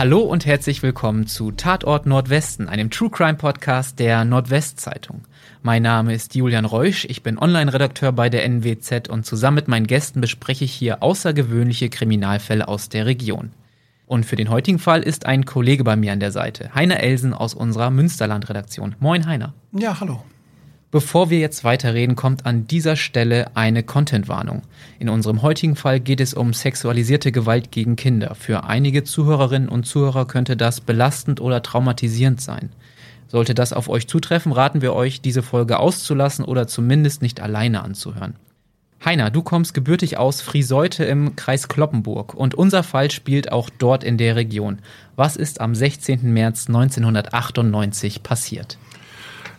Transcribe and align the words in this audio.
Hallo 0.00 0.20
und 0.20 0.46
herzlich 0.46 0.82
willkommen 0.82 1.26
zu 1.26 1.50
Tatort 1.50 2.06
Nordwesten, 2.06 2.70
einem 2.70 2.88
True 2.88 3.10
Crime 3.10 3.34
Podcast 3.34 3.98
der 3.98 4.24
Nordwestzeitung. 4.24 5.26
Mein 5.62 5.82
Name 5.82 6.14
ist 6.14 6.34
Julian 6.34 6.64
Reusch, 6.64 7.04
ich 7.04 7.22
bin 7.22 7.36
Online-Redakteur 7.36 8.10
bei 8.12 8.30
der 8.30 8.46
NWZ 8.48 9.10
und 9.10 9.26
zusammen 9.26 9.56
mit 9.56 9.68
meinen 9.68 9.86
Gästen 9.86 10.22
bespreche 10.22 10.64
ich 10.64 10.72
hier 10.72 11.02
außergewöhnliche 11.02 11.90
Kriminalfälle 11.90 12.66
aus 12.66 12.88
der 12.88 13.04
Region. 13.04 13.50
Und 14.06 14.24
für 14.24 14.36
den 14.36 14.48
heutigen 14.48 14.78
Fall 14.78 15.02
ist 15.02 15.26
ein 15.26 15.44
Kollege 15.44 15.84
bei 15.84 15.96
mir 15.96 16.14
an 16.14 16.20
der 16.20 16.32
Seite, 16.32 16.74
Heiner 16.74 17.00
Elsen 17.00 17.34
aus 17.34 17.52
unserer 17.52 17.90
Münsterland-Redaktion. 17.90 18.94
Moin, 19.00 19.26
Heiner. 19.26 19.52
Ja, 19.72 20.00
hallo. 20.00 20.22
Bevor 20.92 21.30
wir 21.30 21.38
jetzt 21.38 21.62
weiterreden, 21.62 22.16
kommt 22.16 22.46
an 22.46 22.66
dieser 22.66 22.96
Stelle 22.96 23.54
eine 23.54 23.84
Contentwarnung. 23.84 24.62
In 24.98 25.08
unserem 25.08 25.40
heutigen 25.40 25.76
Fall 25.76 26.00
geht 26.00 26.20
es 26.20 26.34
um 26.34 26.52
sexualisierte 26.52 27.30
Gewalt 27.30 27.70
gegen 27.70 27.94
Kinder. 27.94 28.34
Für 28.34 28.64
einige 28.64 29.04
Zuhörerinnen 29.04 29.68
und 29.68 29.86
Zuhörer 29.86 30.26
könnte 30.26 30.56
das 30.56 30.80
belastend 30.80 31.40
oder 31.40 31.62
traumatisierend 31.62 32.40
sein. 32.40 32.70
Sollte 33.28 33.54
das 33.54 33.72
auf 33.72 33.88
euch 33.88 34.08
zutreffen, 34.08 34.50
raten 34.50 34.82
wir 34.82 34.92
euch, 34.92 35.20
diese 35.20 35.44
Folge 35.44 35.78
auszulassen 35.78 36.44
oder 36.44 36.66
zumindest 36.66 37.22
nicht 37.22 37.38
alleine 37.38 37.84
anzuhören. 37.84 38.34
Heiner, 39.04 39.30
du 39.30 39.42
kommst 39.42 39.74
gebürtig 39.74 40.18
aus 40.18 40.40
Frieseute 40.40 41.04
im 41.04 41.36
Kreis 41.36 41.68
Kloppenburg 41.68 42.34
und 42.34 42.56
unser 42.56 42.82
Fall 42.82 43.12
spielt 43.12 43.52
auch 43.52 43.70
dort 43.70 44.02
in 44.02 44.18
der 44.18 44.34
Region. 44.34 44.80
Was 45.14 45.36
ist 45.36 45.60
am 45.60 45.76
16. 45.76 46.32
März 46.32 46.66
1998 46.66 48.24
passiert? 48.24 48.76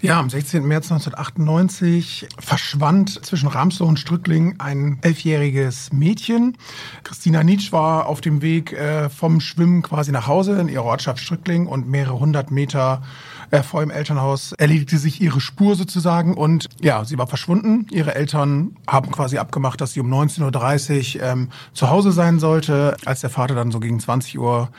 Ja, 0.03 0.19
am 0.19 0.31
16. 0.31 0.65
März 0.65 0.91
1998 0.91 2.27
verschwand 2.39 3.23
zwischen 3.23 3.47
Ramsau 3.47 3.85
und 3.85 3.99
Strückling 3.99 4.55
ein 4.57 4.97
elfjähriges 5.03 5.93
Mädchen. 5.93 6.57
Christina 7.03 7.43
Nietzsch 7.43 7.71
war 7.71 8.07
auf 8.07 8.19
dem 8.19 8.41
Weg 8.41 8.73
äh, 8.73 9.09
vom 9.09 9.39
Schwimmen 9.41 9.83
quasi 9.83 10.11
nach 10.11 10.25
Hause 10.25 10.59
in 10.59 10.69
ihrer 10.69 10.85
Ortschaft 10.85 11.19
Strückling 11.19 11.67
und 11.67 11.87
mehrere 11.87 12.19
hundert 12.19 12.49
Meter 12.49 13.03
äh, 13.51 13.63
vor 13.63 13.81
dem 13.81 13.91
Elternhaus 13.91 14.53
erledigte 14.53 14.97
sich 14.97 15.21
ihre 15.21 15.41
Spur 15.41 15.75
sozusagen 15.75 16.33
und 16.33 16.67
ja, 16.81 17.05
sie 17.05 17.17
war 17.17 17.27
verschwunden. 17.27 17.85
Ihre 17.91 18.15
Eltern 18.15 18.77
haben 18.87 19.11
quasi 19.11 19.37
abgemacht, 19.37 19.81
dass 19.81 19.93
sie 19.93 19.99
um 19.99 20.11
19.30 20.11 21.17
Uhr 21.17 21.23
ähm, 21.23 21.49
zu 21.73 21.89
Hause 21.89 22.11
sein 22.11 22.39
sollte. 22.39 22.95
Als 23.05 23.21
der 23.21 23.29
Vater 23.29 23.53
dann 23.55 23.71
so 23.71 23.79
gegen 23.79 23.99
20 23.99 24.39
Uhr 24.39 24.69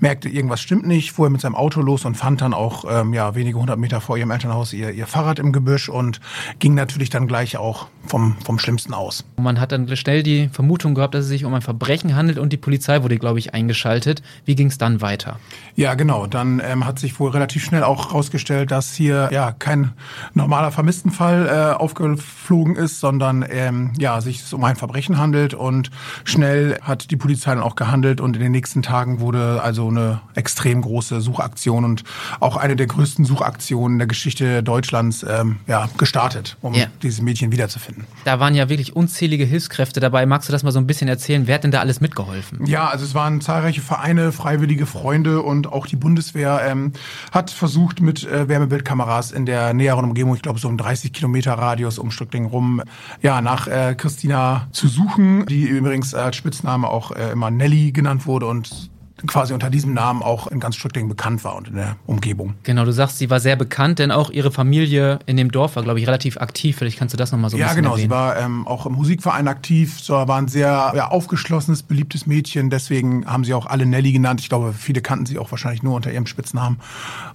merkte, 0.00 0.28
irgendwas 0.28 0.60
stimmt 0.60 0.86
nicht, 0.86 1.12
fuhr 1.12 1.26
er 1.26 1.30
mit 1.30 1.40
seinem 1.40 1.54
Auto 1.54 1.80
los 1.80 2.04
und 2.04 2.16
fand 2.16 2.40
dann 2.40 2.54
auch 2.54 2.84
ähm, 2.88 3.12
ja, 3.12 3.34
wenige 3.34 3.58
hundert 3.58 3.78
Meter 3.78 4.00
vor 4.00 4.16
ihrem 4.16 4.30
Elternhaus 4.30 4.72
ihr, 4.72 4.90
ihr 4.90 5.06
Fahrrad 5.06 5.38
im 5.38 5.52
Gebüsch 5.52 5.88
und 5.88 6.20
ging 6.58 6.74
natürlich 6.74 7.10
dann 7.10 7.28
gleich 7.28 7.56
auch 7.56 7.86
vom, 8.06 8.36
vom 8.44 8.58
Schlimmsten 8.58 8.94
aus. 8.94 9.24
Man 9.36 9.60
hat 9.60 9.72
dann 9.72 9.94
schnell 9.96 10.22
die 10.22 10.48
Vermutung 10.48 10.94
gehabt, 10.94 11.14
dass 11.14 11.24
es 11.24 11.28
sich 11.28 11.44
um 11.44 11.54
ein 11.54 11.62
Verbrechen 11.62 12.16
handelt 12.16 12.38
und 12.38 12.52
die 12.52 12.56
Polizei 12.56 13.02
wurde, 13.02 13.18
glaube 13.18 13.38
ich, 13.38 13.54
eingeschaltet. 13.54 14.22
Wie 14.44 14.54
ging 14.54 14.68
es 14.68 14.78
dann 14.78 15.00
weiter? 15.00 15.38
Ja, 15.76 15.94
genau. 15.94 16.26
Dann 16.26 16.60
ähm, 16.64 16.84
hat 16.86 16.98
sich 16.98 17.18
wohl 17.20 17.30
relativ 17.30 17.64
schnell 17.64 17.84
auch 17.84 18.12
herausgestellt, 18.22 18.70
dass 18.70 18.94
hier 18.94 19.28
ja 19.32 19.52
kein 19.52 19.92
normaler 20.34 20.70
Vermisstenfall 20.70 21.46
äh, 21.46 21.76
aufgeflogen 21.76 22.76
ist, 22.76 23.00
sondern 23.00 23.44
ähm, 23.48 23.92
ja 23.98 24.20
sich 24.20 24.40
es 24.40 24.52
um 24.52 24.62
ein 24.62 24.76
Verbrechen 24.76 25.18
handelt 25.18 25.54
und 25.54 25.90
schnell 26.24 26.78
hat 26.82 27.10
die 27.10 27.16
Polizei 27.16 27.54
dann 27.54 27.62
auch 27.62 27.74
gehandelt 27.74 28.20
und 28.20 28.36
in 28.36 28.42
den 28.42 28.52
nächsten 28.52 28.82
Tagen 28.82 29.20
wurde 29.20 29.60
also 29.62 29.88
eine 29.88 30.20
extrem 30.34 30.82
große 30.82 31.20
Suchaktion 31.20 31.84
und 31.84 32.04
auch 32.38 32.56
eine 32.56 32.76
der 32.76 32.86
größten 32.86 33.24
Suchaktionen 33.24 33.98
der 33.98 34.06
Geschichte 34.06 34.62
Deutschlands 34.62 35.26
ähm, 35.28 35.56
ja, 35.66 35.88
gestartet, 35.98 36.56
um 36.60 36.74
ja. 36.74 36.86
dieses 37.02 37.22
Mädchen 37.22 37.50
wiederzufinden. 37.50 38.04
Da 38.24 38.38
waren 38.38 38.54
ja 38.54 38.68
wirklich 38.68 38.94
unzählige 38.94 39.44
Hilfskräfte 39.44 39.98
dabei. 39.98 40.26
Magst 40.26 40.48
du 40.48 40.52
das 40.52 40.62
mal 40.62 40.70
so 40.70 40.78
ein 40.78 40.86
bisschen 40.86 41.08
erzählen? 41.08 41.46
Wer 41.46 41.56
hat 41.56 41.64
denn 41.64 41.72
da 41.72 41.80
alles 41.80 42.00
mitgeholfen? 42.00 42.66
Ja, 42.66 42.88
also 42.88 43.04
es 43.04 43.14
waren 43.14 43.40
zahlreiche 43.40 43.80
Vereine, 43.80 44.30
freiwillige 44.30 44.86
Freunde 44.86 45.42
und 45.42 45.66
auch 45.66 45.86
die 45.86 45.96
Bundeswehr 45.96 46.60
ähm, 46.64 46.92
hat 47.32 47.50
versucht 47.50 48.00
mit 48.00 48.11
äh, 48.24 48.48
Wärmebildkameras 48.48 49.32
in 49.32 49.46
der 49.46 49.74
näheren 49.74 50.04
Umgebung, 50.04 50.34
ich 50.34 50.42
glaube 50.42 50.58
so 50.58 50.68
um 50.68 50.76
30 50.76 51.12
Kilometer 51.12 51.54
Radius 51.54 51.98
um 51.98 52.10
Stückling 52.10 52.46
rum, 52.46 52.82
ja, 53.20 53.40
nach 53.40 53.66
äh, 53.66 53.94
Christina 53.96 54.68
zu 54.72 54.88
suchen, 54.88 55.46
die 55.46 55.62
übrigens 55.62 56.14
als 56.14 56.36
Spitzname 56.36 56.88
auch 56.88 57.12
äh, 57.12 57.32
immer 57.32 57.50
Nelly 57.50 57.92
genannt 57.92 58.26
wurde 58.26 58.46
und 58.46 58.91
quasi 59.26 59.52
unter 59.52 59.70
diesem 59.70 59.94
Namen 59.94 60.22
auch 60.22 60.46
in 60.46 60.60
ganz 60.60 60.76
Stückling 60.76 61.08
bekannt 61.08 61.44
war 61.44 61.56
und 61.56 61.68
in 61.68 61.76
der 61.76 61.96
Umgebung. 62.06 62.54
Genau, 62.62 62.84
du 62.84 62.92
sagst, 62.92 63.18
sie 63.18 63.30
war 63.30 63.40
sehr 63.40 63.56
bekannt, 63.56 63.98
denn 63.98 64.10
auch 64.10 64.30
ihre 64.30 64.50
Familie 64.50 65.18
in 65.26 65.36
dem 65.36 65.50
Dorf 65.50 65.76
war, 65.76 65.82
glaube 65.82 66.00
ich, 66.00 66.06
relativ 66.06 66.36
aktiv. 66.38 66.76
Vielleicht 66.76 66.98
kannst 66.98 67.12
du 67.12 67.16
das 67.16 67.32
nochmal 67.32 67.50
so 67.50 67.56
ein 67.56 67.60
ja, 67.60 67.66
bisschen 67.66 67.82
genau, 67.82 67.92
erwähnen. 67.92 68.08
sie 68.08 68.10
war 68.10 68.38
ähm, 68.38 68.66
auch 68.66 68.86
im 68.86 68.94
Musikverein 68.94 69.48
aktiv, 69.48 70.00
so, 70.00 70.14
war 70.14 70.36
ein 70.36 70.48
sehr 70.48 70.92
ja, 70.94 71.08
aufgeschlossenes, 71.08 71.82
beliebtes 71.82 72.26
Mädchen. 72.26 72.70
Deswegen 72.70 73.26
haben 73.26 73.44
sie 73.44 73.54
auch 73.54 73.66
alle 73.66 73.86
Nelly 73.86 74.12
genannt. 74.12 74.40
Ich 74.40 74.48
glaube, 74.48 74.72
viele 74.72 75.00
kannten 75.00 75.26
sie 75.26 75.38
auch 75.38 75.50
wahrscheinlich 75.50 75.82
nur 75.82 75.94
unter 75.94 76.12
ihrem 76.12 76.26
Spitznamen. 76.26 76.78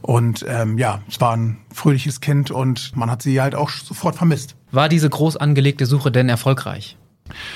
Und 0.01 0.45
ähm, 0.47 0.77
ja, 0.77 1.01
es 1.09 1.19
war 1.21 1.35
ein 1.35 1.57
fröhliches 1.73 2.21
Kind 2.21 2.51
und 2.51 2.95
man 2.95 3.09
hat 3.11 3.21
sie 3.21 3.41
halt 3.41 3.55
auch 3.55 3.69
sofort 3.69 4.15
vermisst. 4.15 4.55
War 4.71 4.89
diese 4.89 5.09
groß 5.09 5.37
angelegte 5.37 5.85
Suche 5.85 6.11
denn 6.11 6.29
erfolgreich? 6.29 6.97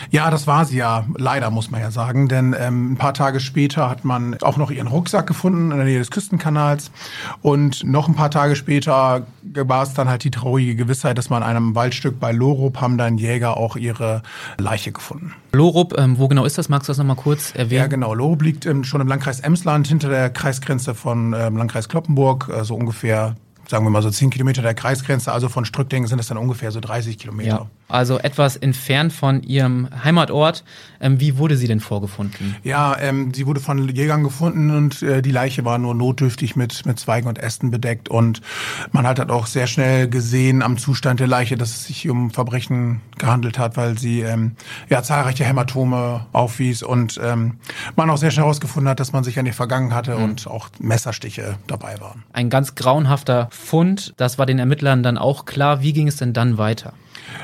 Ja, 0.09 0.29
das 0.29 0.47
war 0.47 0.65
sie 0.65 0.77
ja, 0.77 1.05
leider 1.17 1.49
muss 1.49 1.71
man 1.71 1.81
ja 1.81 1.91
sagen, 1.91 2.27
denn 2.27 2.55
ähm, 2.57 2.93
ein 2.93 2.97
paar 2.97 3.13
Tage 3.13 3.39
später 3.39 3.89
hat 3.89 4.05
man 4.05 4.37
auch 4.41 4.57
noch 4.57 4.71
ihren 4.71 4.87
Rucksack 4.87 5.27
gefunden 5.27 5.71
in 5.71 5.77
der 5.77 5.85
Nähe 5.85 5.99
des 5.99 6.11
Küstenkanals 6.11 6.91
und 7.41 7.83
noch 7.83 8.07
ein 8.07 8.15
paar 8.15 8.31
Tage 8.31 8.55
später 8.55 9.25
war 9.43 9.83
es 9.83 9.93
dann 9.93 10.09
halt 10.09 10.23
die 10.23 10.31
traurige 10.31 10.75
Gewissheit, 10.75 11.17
dass 11.17 11.29
man 11.29 11.41
in 11.41 11.49
einem 11.49 11.75
Waldstück 11.75 12.19
bei 12.19 12.31
Lorup 12.31 12.81
haben 12.81 12.97
dann 12.97 13.17
Jäger 13.17 13.57
auch 13.57 13.75
ihre 13.75 14.21
Leiche 14.57 14.91
gefunden. 14.91 15.33
Lorup, 15.53 15.97
ähm, 15.97 16.17
wo 16.17 16.27
genau 16.27 16.45
ist 16.45 16.57
das? 16.57 16.69
Magst 16.69 16.87
du 16.87 16.91
das 16.91 16.97
nochmal 16.97 17.15
kurz 17.15 17.53
erwähnen? 17.55 17.81
Ja, 17.81 17.87
genau. 17.87 18.13
Lorup 18.13 18.41
liegt 18.41 18.65
ähm, 18.65 18.83
schon 18.83 19.01
im 19.01 19.07
Landkreis 19.07 19.39
Emsland 19.39 19.87
hinter 19.87 20.09
der 20.09 20.29
Kreisgrenze 20.29 20.95
von 20.95 21.33
ähm, 21.33 21.57
Landkreis 21.57 21.89
Kloppenburg, 21.89 22.49
äh, 22.53 22.63
so 22.63 22.75
ungefähr 22.75 23.35
sagen 23.71 23.85
wir 23.85 23.89
mal 23.89 24.01
so 24.01 24.09
10 24.09 24.29
Kilometer 24.29 24.61
der 24.61 24.73
Kreisgrenze, 24.73 25.31
also 25.31 25.47
von 25.49 25.65
Strückdingen 25.65 26.07
sind 26.07 26.19
es 26.19 26.27
dann 26.27 26.37
ungefähr 26.37 26.71
so 26.71 26.79
30 26.79 27.17
Kilometer. 27.17 27.47
Ja, 27.47 27.67
also 27.91 28.17
etwas 28.19 28.55
entfernt 28.55 29.13
von 29.13 29.43
ihrem 29.43 29.87
Heimatort. 30.03 30.63
Ähm, 30.99 31.19
wie 31.19 31.37
wurde 31.37 31.57
sie 31.57 31.67
denn 31.67 31.79
vorgefunden? 31.79 32.55
Ja, 32.63 32.97
ähm, 32.99 33.33
sie 33.33 33.47
wurde 33.47 33.59
von 33.59 33.89
Jägern 33.89 34.23
gefunden 34.23 34.69
und 34.71 35.01
äh, 35.01 35.21
die 35.21 35.31
Leiche 35.31 35.65
war 35.65 35.77
nur 35.77 35.95
notdürftig 35.95 36.55
mit, 36.55 36.85
mit 36.85 36.99
Zweigen 36.99 37.27
und 37.27 37.39
Ästen 37.39 37.71
bedeckt 37.71 38.09
und 38.09 38.41
man 38.91 39.07
hat 39.07 39.19
halt 39.19 39.31
auch 39.31 39.47
sehr 39.47 39.67
schnell 39.67 40.07
gesehen 40.07 40.61
am 40.61 40.77
Zustand 40.77 41.19
der 41.19 41.27
Leiche, 41.27 41.57
dass 41.57 41.69
es 41.69 41.85
sich 41.85 42.09
um 42.09 42.31
Verbrechen 42.31 43.01
gehandelt 43.17 43.57
hat, 43.57 43.77
weil 43.77 43.97
sie 43.97 44.21
ähm, 44.21 44.53
ja 44.89 45.01
zahlreiche 45.03 45.43
Hämatome 45.43 46.27
aufwies 46.31 46.83
und 46.83 47.19
ähm, 47.23 47.57
man 47.95 48.09
auch 48.09 48.17
sehr 48.17 48.31
schnell 48.31 48.45
herausgefunden 48.45 48.89
hat, 48.89 48.99
dass 48.99 49.13
man 49.13 49.23
sich 49.23 49.39
an 49.39 49.45
ihr 49.45 49.53
vergangen 49.53 49.93
hatte 49.93 50.17
mhm. 50.17 50.23
und 50.23 50.47
auch 50.47 50.69
Messerstiche 50.79 51.57
dabei 51.67 51.99
waren. 51.99 52.23
Ein 52.33 52.49
ganz 52.49 52.75
grauenhafter 52.75 53.49
Fund. 53.51 54.13
Das 54.17 54.37
war 54.37 54.45
den 54.45 54.59
Ermittlern 54.59 55.03
dann 55.03 55.17
auch 55.17 55.45
klar. 55.45 55.81
Wie 55.81 55.93
ging 55.93 56.07
es 56.07 56.17
denn 56.17 56.33
dann 56.33 56.57
weiter? 56.57 56.93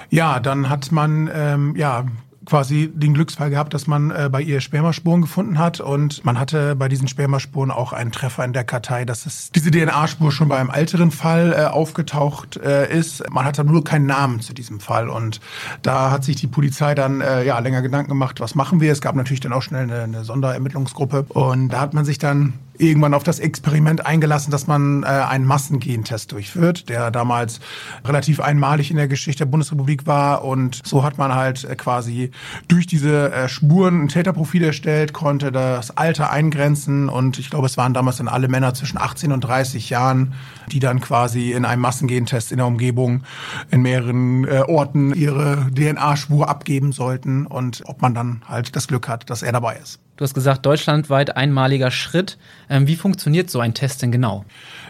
Ja, 0.10 0.40
dann 0.40 0.70
hat 0.70 0.92
man 0.92 1.30
ähm, 1.34 1.76
ja 1.76 2.06
quasi 2.48 2.90
den 2.94 3.14
Glücksfall 3.14 3.50
gehabt, 3.50 3.74
dass 3.74 3.88
man 3.88 4.10
äh, 4.10 4.30
bei 4.32 4.42
ihr 4.42 4.62
Spermaspuren 4.62 5.22
gefunden 5.22 5.60
hat 5.60 5.80
und 5.80 6.24
man 6.24 6.40
hatte 6.40 6.76
bei 6.76 6.88
diesen 6.88 7.08
Spermaspuren 7.08 7.72
auch 7.72 7.94
einen 7.94 8.12
Treffer 8.12 8.46
in 8.46 8.54
der 8.54 8.64
Kartei, 8.64 9.06
dass 9.06 9.26
es 9.26 9.52
diese 9.52 9.70
DNA-Spur 9.70 10.32
schon 10.32 10.48
bei 10.48 10.58
einem 10.58 10.70
älteren 10.70 11.12
Fall 11.12 11.54
äh, 11.54 11.66
aufgetaucht 11.66 12.58
äh, 12.58 12.92
ist. 12.92 13.30
Man 13.30 13.46
hatte 13.46 13.64
nur 13.64 13.84
keinen 13.84 14.06
Namen 14.06 14.40
zu 14.40 14.54
diesem 14.54 14.80
Fall 14.80 15.10
und 15.10 15.42
da 15.82 16.10
hat 16.10 16.24
sich 16.24 16.38
die 16.38 16.48
Polizei 16.48 16.96
dann 16.96 17.22
äh, 17.22 17.44
ja 17.44 17.60
länger 17.60 17.82
Gedanken 17.82 18.10
gemacht, 18.10 18.40
was 18.40 18.56
machen 18.56 18.80
wir? 18.80 18.92
Es 18.92 19.02
gab 19.02 19.16
natürlich 19.16 19.42
dann 19.42 19.54
auch 19.54 19.62
schnell 19.62 19.84
eine, 19.84 20.04
eine 20.04 20.24
Sonderermittlungsgruppe 20.24 21.26
und 21.30 21.70
da 21.70 21.82
hat 21.82 21.94
man 21.94 22.06
sich 22.06 22.18
dann 22.18 22.54
irgendwann 22.80 23.14
auf 23.14 23.24
das 23.24 23.40
Experiment 23.40 24.06
eingelassen, 24.06 24.52
dass 24.52 24.68
man 24.68 25.04
äh, 25.04 25.08
einen 25.08 25.46
Massengentest 25.46 26.32
durchführt, 26.32 26.90
der 26.90 27.12
damals 27.12 27.60
relativ 28.06 28.40
einmalig 28.40 28.92
in 28.92 28.98
der 28.98 29.08
Geschichte 29.08 29.46
der 29.46 29.52
Bundesrepublik 29.52 30.08
war. 30.08 30.44
Und 30.44 30.82
so 30.86 31.04
hat 31.04 31.18
man 31.18 31.34
halt 31.34 31.64
äh, 31.64 31.76
quasi 31.76 32.32
durch 32.68 32.88
diese 32.88 33.32
äh, 33.32 33.50
Spuren 33.50 34.04
ein 34.04 34.08
Täterprofil 34.08 34.64
erstellt, 34.64 35.14
konnte 35.14 35.52
das 35.52 35.96
Alter 35.98 36.32
eingrenzen. 36.32 37.10
Und 37.10 37.40
ich 37.40 37.50
glaube, 37.50 37.68
es 37.68 37.78
waren 37.78 37.94
damals 37.94 38.18
dann 38.18 38.28
alle 38.28 38.48
Männer 38.48 38.74
zwischen 38.74 38.98
18 38.98 39.32
und 39.32 39.42
30 39.42 39.90
Jahren, 39.90 40.34
die 40.72 40.80
dann 40.80 41.02
quasi 41.02 41.52
in 41.52 41.66
einem 41.66 41.82
Massengentest 41.82 42.52
in 42.52 42.58
der 42.58 42.68
Umgebung 42.68 43.24
in 43.72 43.82
mehreren 43.82 44.46
äh, 44.46 44.64
Orten 44.68 45.14
ihre 45.14 45.68
DNA-Spur 45.74 46.50
abgeben 46.50 46.92
sollten 46.92 47.46
und 47.46 47.84
ob 47.86 48.02
man 48.02 48.14
dann 48.14 48.42
halt 48.48 48.76
das 48.76 48.88
Glück 48.88 49.08
hat, 49.08 49.30
dass 49.30 49.42
er 49.42 49.52
dabei 49.52 49.78
ist. 49.78 50.00
Du 50.18 50.24
hast 50.24 50.34
gesagt, 50.34 50.66
deutschlandweit 50.66 51.38
einmaliger 51.38 51.92
Schritt. 51.92 52.38
Ähm, 52.70 52.88
wie 52.88 52.96
funktioniert 52.96 53.52
so 53.52 53.60
ein 53.60 53.76
Test 53.76 54.02
denn 54.02 54.12
genau? 54.12 54.46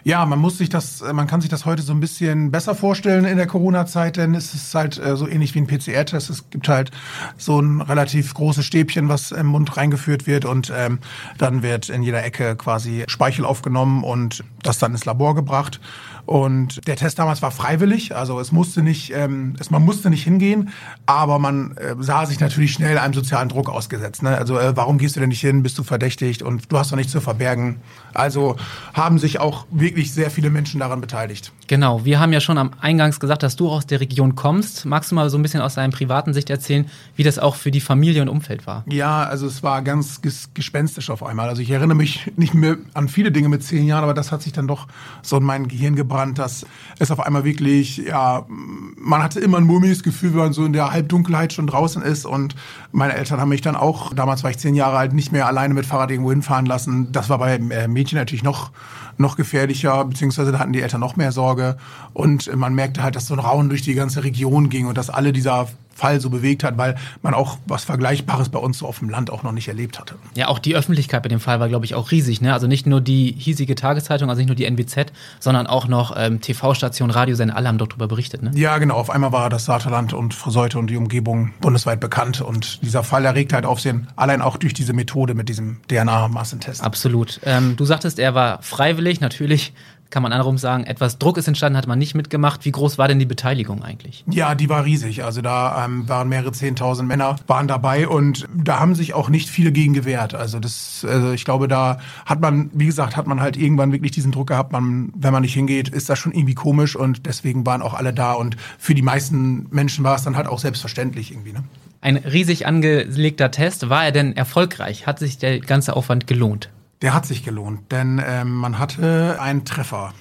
Ja, 0.07 0.25
man 0.25 0.39
muss 0.39 0.57
sich 0.57 0.69
das, 0.69 1.03
man 1.11 1.27
kann 1.27 1.41
sich 1.41 1.49
das 1.49 1.65
heute 1.65 1.81
so 1.81 1.91
ein 1.91 1.99
bisschen 1.99 2.49
besser 2.49 2.75
vorstellen 2.75 3.25
in 3.25 3.35
der 3.35 3.45
Corona-Zeit, 3.45 4.15
denn 4.15 4.35
es 4.35 4.53
ist 4.53 4.73
halt 4.73 4.97
äh, 4.97 5.17
so 5.17 5.27
ähnlich 5.27 5.53
wie 5.53 5.59
ein 5.59 5.67
PCR-Test. 5.67 6.29
Es 6.29 6.49
gibt 6.49 6.69
halt 6.69 6.91
so 7.35 7.59
ein 7.59 7.81
relativ 7.81 8.33
großes 8.33 8.63
Stäbchen, 8.63 9.09
was 9.09 9.33
im 9.33 9.47
Mund 9.47 9.75
reingeführt 9.75 10.25
wird 10.25 10.45
und 10.45 10.71
ähm, 10.73 10.99
dann 11.37 11.61
wird 11.61 11.89
in 11.89 12.03
jeder 12.03 12.23
Ecke 12.23 12.55
quasi 12.55 13.03
Speichel 13.07 13.43
aufgenommen 13.43 14.05
und 14.05 14.45
das 14.63 14.79
dann 14.79 14.93
ins 14.93 15.03
Labor 15.03 15.35
gebracht. 15.35 15.81
Und 16.27 16.85
der 16.87 16.97
Test 16.97 17.19
damals 17.19 17.41
war 17.41 17.51
freiwillig, 17.51 18.13
also 18.13 18.41
es 18.41 18.51
musste 18.51 18.81
nicht, 18.81 19.13
ähm, 19.15 19.55
es, 19.59 19.71
man 19.71 19.81
musste 19.83 20.09
nicht 20.09 20.25
hingehen, 20.25 20.71
aber 21.05 21.39
man 21.39 21.77
äh, 21.77 21.95
sah 21.99 22.25
sich 22.25 22.41
natürlich 22.41 22.73
schnell 22.73 22.97
einem 22.97 23.13
sozialen 23.13 23.47
Druck 23.47 23.69
ausgesetzt. 23.69 24.23
Ne? 24.23 24.37
Also 24.37 24.59
äh, 24.59 24.75
warum 24.75 24.97
gehst 24.97 25.15
du 25.15 25.21
denn 25.21 25.29
nicht 25.29 25.39
hin? 25.39 25.63
Bist 25.63 25.77
du 25.77 25.83
verdächtigt? 25.83 26.41
Und 26.41 26.69
du 26.69 26.77
hast 26.77 26.91
doch 26.91 26.97
nichts 26.97 27.13
zu 27.13 27.21
verbergen. 27.21 27.79
Also 28.13 28.57
haben 28.93 29.19
sich 29.19 29.39
auch 29.39 29.67
wirklich 29.71 29.96
sehr 30.05 30.31
viele 30.31 30.49
Menschen 30.49 30.79
daran 30.79 31.01
beteiligt. 31.01 31.51
Genau, 31.67 32.05
wir 32.05 32.19
haben 32.19 32.31
ja 32.31 32.39
schon 32.39 32.57
am 32.57 32.71
Eingangs 32.79 33.19
gesagt, 33.19 33.43
dass 33.43 33.55
du 33.55 33.69
aus 33.69 33.85
der 33.85 33.99
Region 33.99 34.35
kommst. 34.35 34.85
Magst 34.85 35.11
du 35.11 35.15
mal 35.15 35.29
so 35.29 35.37
ein 35.37 35.41
bisschen 35.41 35.61
aus 35.61 35.75
deiner 35.75 35.91
privaten 35.91 36.33
Sicht 36.33 36.49
erzählen, 36.49 36.85
wie 37.15 37.23
das 37.23 37.39
auch 37.39 37.55
für 37.55 37.71
die 37.71 37.81
Familie 37.81 38.21
und 38.21 38.29
Umfeld 38.29 38.67
war? 38.67 38.83
Ja, 38.87 39.23
also 39.23 39.47
es 39.47 39.63
war 39.63 39.81
ganz 39.81 40.21
ges 40.21 40.49
gespenstisch 40.53 41.09
auf 41.09 41.23
einmal. 41.23 41.49
Also 41.49 41.61
ich 41.61 41.71
erinnere 41.71 41.97
mich 41.97 42.31
nicht 42.37 42.53
mehr 42.53 42.77
an 42.93 43.09
viele 43.09 43.31
Dinge 43.31 43.49
mit 43.49 43.63
zehn 43.63 43.85
Jahren, 43.85 44.03
aber 44.03 44.13
das 44.13 44.31
hat 44.31 44.41
sich 44.41 44.53
dann 44.53 44.67
doch 44.67 44.87
so 45.21 45.37
in 45.37 45.43
mein 45.43 45.67
Gehirn 45.67 45.95
gebrannt, 45.95 46.37
dass 46.37 46.65
es 46.99 47.11
auf 47.11 47.19
einmal 47.19 47.43
wirklich, 47.43 47.97
ja, 47.97 48.45
man 48.47 49.23
hatte 49.23 49.39
immer 49.39 49.57
ein 49.57 49.63
mulmiges 49.63 50.03
Gefühl, 50.03 50.31
wenn 50.31 50.39
man 50.39 50.53
so 50.53 50.65
in 50.65 50.73
der 50.73 50.91
Halbdunkelheit 50.91 51.53
schon 51.53 51.67
draußen 51.67 52.01
ist 52.01 52.25
und 52.25 52.55
meine 52.91 53.15
Eltern 53.15 53.39
haben 53.39 53.49
mich 53.49 53.61
dann 53.61 53.75
auch, 53.75 54.13
damals 54.13 54.43
war 54.43 54.51
ich 54.51 54.57
zehn 54.57 54.75
Jahre 54.75 54.97
alt, 54.97 55.13
nicht 55.13 55.31
mehr 55.31 55.47
alleine 55.47 55.73
mit 55.73 55.85
Fahrrad 55.85 56.11
irgendwo 56.11 56.31
hinfahren 56.31 56.65
lassen. 56.65 57.11
Das 57.11 57.29
war 57.29 57.37
bei 57.39 57.55
äh, 57.55 57.87
Mädchen 57.87 58.17
natürlich 58.17 58.43
noch 58.43 58.71
noch 59.19 59.35
gefährlicher, 59.35 60.03
beziehungsweise 60.05 60.51
da 60.51 60.59
hatten 60.59 60.73
die 60.73 60.81
Eltern 60.81 61.01
noch 61.01 61.15
mehr 61.15 61.31
Sorge. 61.31 61.77
Und 62.13 62.53
man 62.55 62.73
merkte 62.73 63.03
halt, 63.03 63.15
dass 63.15 63.27
so 63.27 63.33
ein 63.33 63.39
Rauen 63.39 63.69
durch 63.69 63.81
die 63.81 63.93
ganze 63.93 64.23
Region 64.23 64.69
ging 64.69 64.87
und 64.87 64.97
dass 64.97 65.09
alle 65.09 65.33
dieser 65.33 65.67
Fall 65.97 66.21
so 66.21 66.29
bewegt 66.29 66.63
hat, 66.63 66.77
weil 66.77 66.95
man 67.21 67.33
auch 67.33 67.57
was 67.65 67.83
Vergleichbares 67.83 68.49
bei 68.49 68.59
uns 68.59 68.77
so 68.77 68.87
auf 68.87 68.99
dem 68.99 69.09
Land 69.09 69.31
auch 69.31 69.43
noch 69.43 69.51
nicht 69.51 69.67
erlebt 69.67 69.99
hatte. 69.99 70.15
Ja, 70.35 70.47
auch 70.47 70.59
die 70.59 70.75
Öffentlichkeit 70.75 71.23
bei 71.23 71.29
dem 71.29 71.39
Fall 71.39 71.59
war, 71.59 71.67
glaube 71.67 71.85
ich, 71.85 71.95
auch 71.95 72.11
riesig. 72.11 72.39
Ne? 72.39 72.53
Also 72.53 72.67
nicht 72.67 72.85
nur 72.85 73.01
die 73.01 73.35
hiesige 73.37 73.73
Tageszeitung, 73.75 74.29
also 74.29 74.39
nicht 74.39 74.47
nur 74.47 74.55
die 74.55 74.65
NWZ, 74.65 75.11
sondern 75.39 75.65
auch 75.65 75.87
noch 75.87 76.13
ähm, 76.15 76.39
TV-Stationen, 76.39 77.11
Radiosender, 77.11 77.55
alle 77.55 77.67
haben 77.67 77.79
darüber 77.79 78.07
berichtet. 78.07 78.43
Ne? 78.43 78.51
Ja, 78.53 78.77
genau. 78.77 78.95
Auf 78.95 79.09
einmal 79.09 79.31
war 79.31 79.49
das 79.49 79.65
Saterland 79.65 80.13
und 80.13 80.33
Friseute 80.33 80.77
und 80.77 80.87
die 80.87 80.97
Umgebung 80.97 81.53
bundesweit 81.61 81.99
bekannt. 81.99 82.41
Und 82.41 82.83
dieser 82.83 83.03
Fall 83.03 83.25
erregt 83.25 83.53
halt 83.53 83.65
Aufsehen, 83.65 84.07
allein 84.15 84.41
auch 84.41 84.57
durch 84.57 84.73
diese 84.73 84.93
Methode 84.93 85.33
mit 85.33 85.49
diesem 85.49 85.77
DNA-Massentest. 85.89 86.83
Absolut. 86.83 87.39
Ähm, 87.43 87.75
du 87.75 87.85
sagtest, 87.85 88.19
er 88.19 88.35
war 88.35 88.61
freiwillig, 88.61 89.19
natürlich 89.19 89.73
kann 90.09 90.23
man 90.23 90.31
andersrum 90.31 90.57
sagen, 90.57 90.85
etwas 90.85 91.19
Druck 91.19 91.37
ist 91.37 91.47
entstanden, 91.47 91.77
hat 91.77 91.87
man 91.87 91.99
nicht 91.99 92.15
mitgemacht. 92.15 92.65
Wie 92.65 92.71
groß 92.71 92.97
war 92.97 93.07
denn 93.07 93.19
die 93.19 93.25
Beteiligung 93.25 93.83
eigentlich? 93.83 94.23
Ja, 94.29 94.55
die 94.55 94.69
war 94.69 94.85
riesig. 94.85 95.23
Also 95.23 95.41
da 95.41 95.85
ähm, 95.85 96.07
waren 96.07 96.29
mehrere 96.29 96.51
Zehntausend 96.51 97.07
Männer 97.07 97.35
waren 97.47 97.67
dabei 97.67 98.07
und 98.07 98.47
da 98.55 98.79
haben 98.79 98.95
sich 98.95 99.13
auch 99.13 99.29
nicht 99.29 99.49
viele 99.49 99.71
gegen 99.71 99.93
gewehrt. 99.93 100.33
Also 100.33 100.59
das, 100.59 101.05
also 101.07 101.31
ich 101.31 101.45
glaube, 101.45 101.67
da 101.67 101.99
hat 102.25 102.41
man, 102.41 102.69
wie 102.73 102.85
gesagt, 102.85 103.17
hat 103.17 103.27
man 103.27 103.41
halt 103.41 103.57
irgendwann 103.57 103.91
wirklich 103.91 104.11
diesen 104.11 104.31
Druck 104.31 104.47
gehabt, 104.47 104.71
man, 104.71 105.11
wenn 105.15 105.33
man 105.33 105.41
nicht 105.41 105.53
hingeht, 105.53 105.89
ist 105.89 106.09
das 106.09 106.19
schon 106.19 106.31
irgendwie 106.31 106.55
komisch 106.55 106.95
und 106.95 107.25
deswegen 107.25 107.65
waren 107.65 107.81
auch 107.81 107.93
alle 107.93 108.13
da 108.13 108.33
und 108.33 108.57
für 108.77 108.93
die 108.93 109.01
meisten 109.01 109.67
Menschen 109.71 110.03
war 110.03 110.15
es 110.15 110.23
dann 110.23 110.37
halt 110.37 110.47
auch 110.47 110.59
selbstverständlich 110.59 111.31
irgendwie. 111.31 111.53
Ne? 111.53 111.63
Ein 112.01 112.17
riesig 112.17 112.67
angelegter 112.67 113.51
Test. 113.51 113.89
War 113.89 114.05
er 114.05 114.11
denn 114.11 114.35
erfolgreich? 114.35 115.07
Hat 115.07 115.19
sich 115.19 115.37
der 115.37 115.59
ganze 115.59 115.95
Aufwand 115.95 116.27
gelohnt? 116.27 116.69
Der 117.01 117.13
hat 117.13 117.25
sich 117.25 117.43
gelohnt, 117.43 117.91
denn 117.91 118.21
ähm, 118.25 118.53
man 118.53 118.79
hatte 118.79 119.37
einen 119.39 119.65
Treffer. 119.65 120.13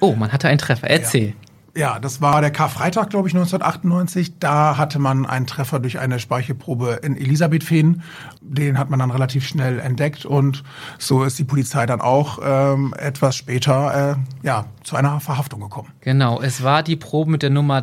Oh, 0.00 0.14
man 0.14 0.32
hatte 0.32 0.48
einen 0.48 0.58
Treffer. 0.58 0.88
Erzähl. 0.88 1.28
Ja. 1.28 1.34
Ja, 1.74 1.98
das 1.98 2.20
war 2.20 2.42
der 2.42 2.50
Karfreitag, 2.50 3.08
glaube 3.08 3.28
ich, 3.28 3.34
1998. 3.34 4.38
Da 4.38 4.76
hatte 4.76 4.98
man 4.98 5.24
einen 5.24 5.46
Treffer 5.46 5.80
durch 5.80 5.98
eine 5.98 6.18
Speichelprobe 6.18 7.00
in 7.02 7.16
Elisabethfehn. 7.16 8.02
Den 8.42 8.78
hat 8.78 8.90
man 8.90 8.98
dann 8.98 9.10
relativ 9.10 9.46
schnell 9.46 9.78
entdeckt 9.78 10.26
und 10.26 10.64
so 10.98 11.24
ist 11.24 11.38
die 11.38 11.44
Polizei 11.44 11.86
dann 11.86 12.02
auch 12.02 12.38
ähm, 12.44 12.94
etwas 12.98 13.36
später 13.36 14.18
äh, 14.42 14.46
ja, 14.46 14.66
zu 14.84 14.96
einer 14.96 15.18
Verhaftung 15.20 15.60
gekommen. 15.60 15.88
Genau, 16.02 16.42
es 16.42 16.62
war 16.62 16.82
die 16.82 16.96
Probe 16.96 17.30
mit 17.30 17.42
der 17.42 17.50
Nummer 17.50 17.80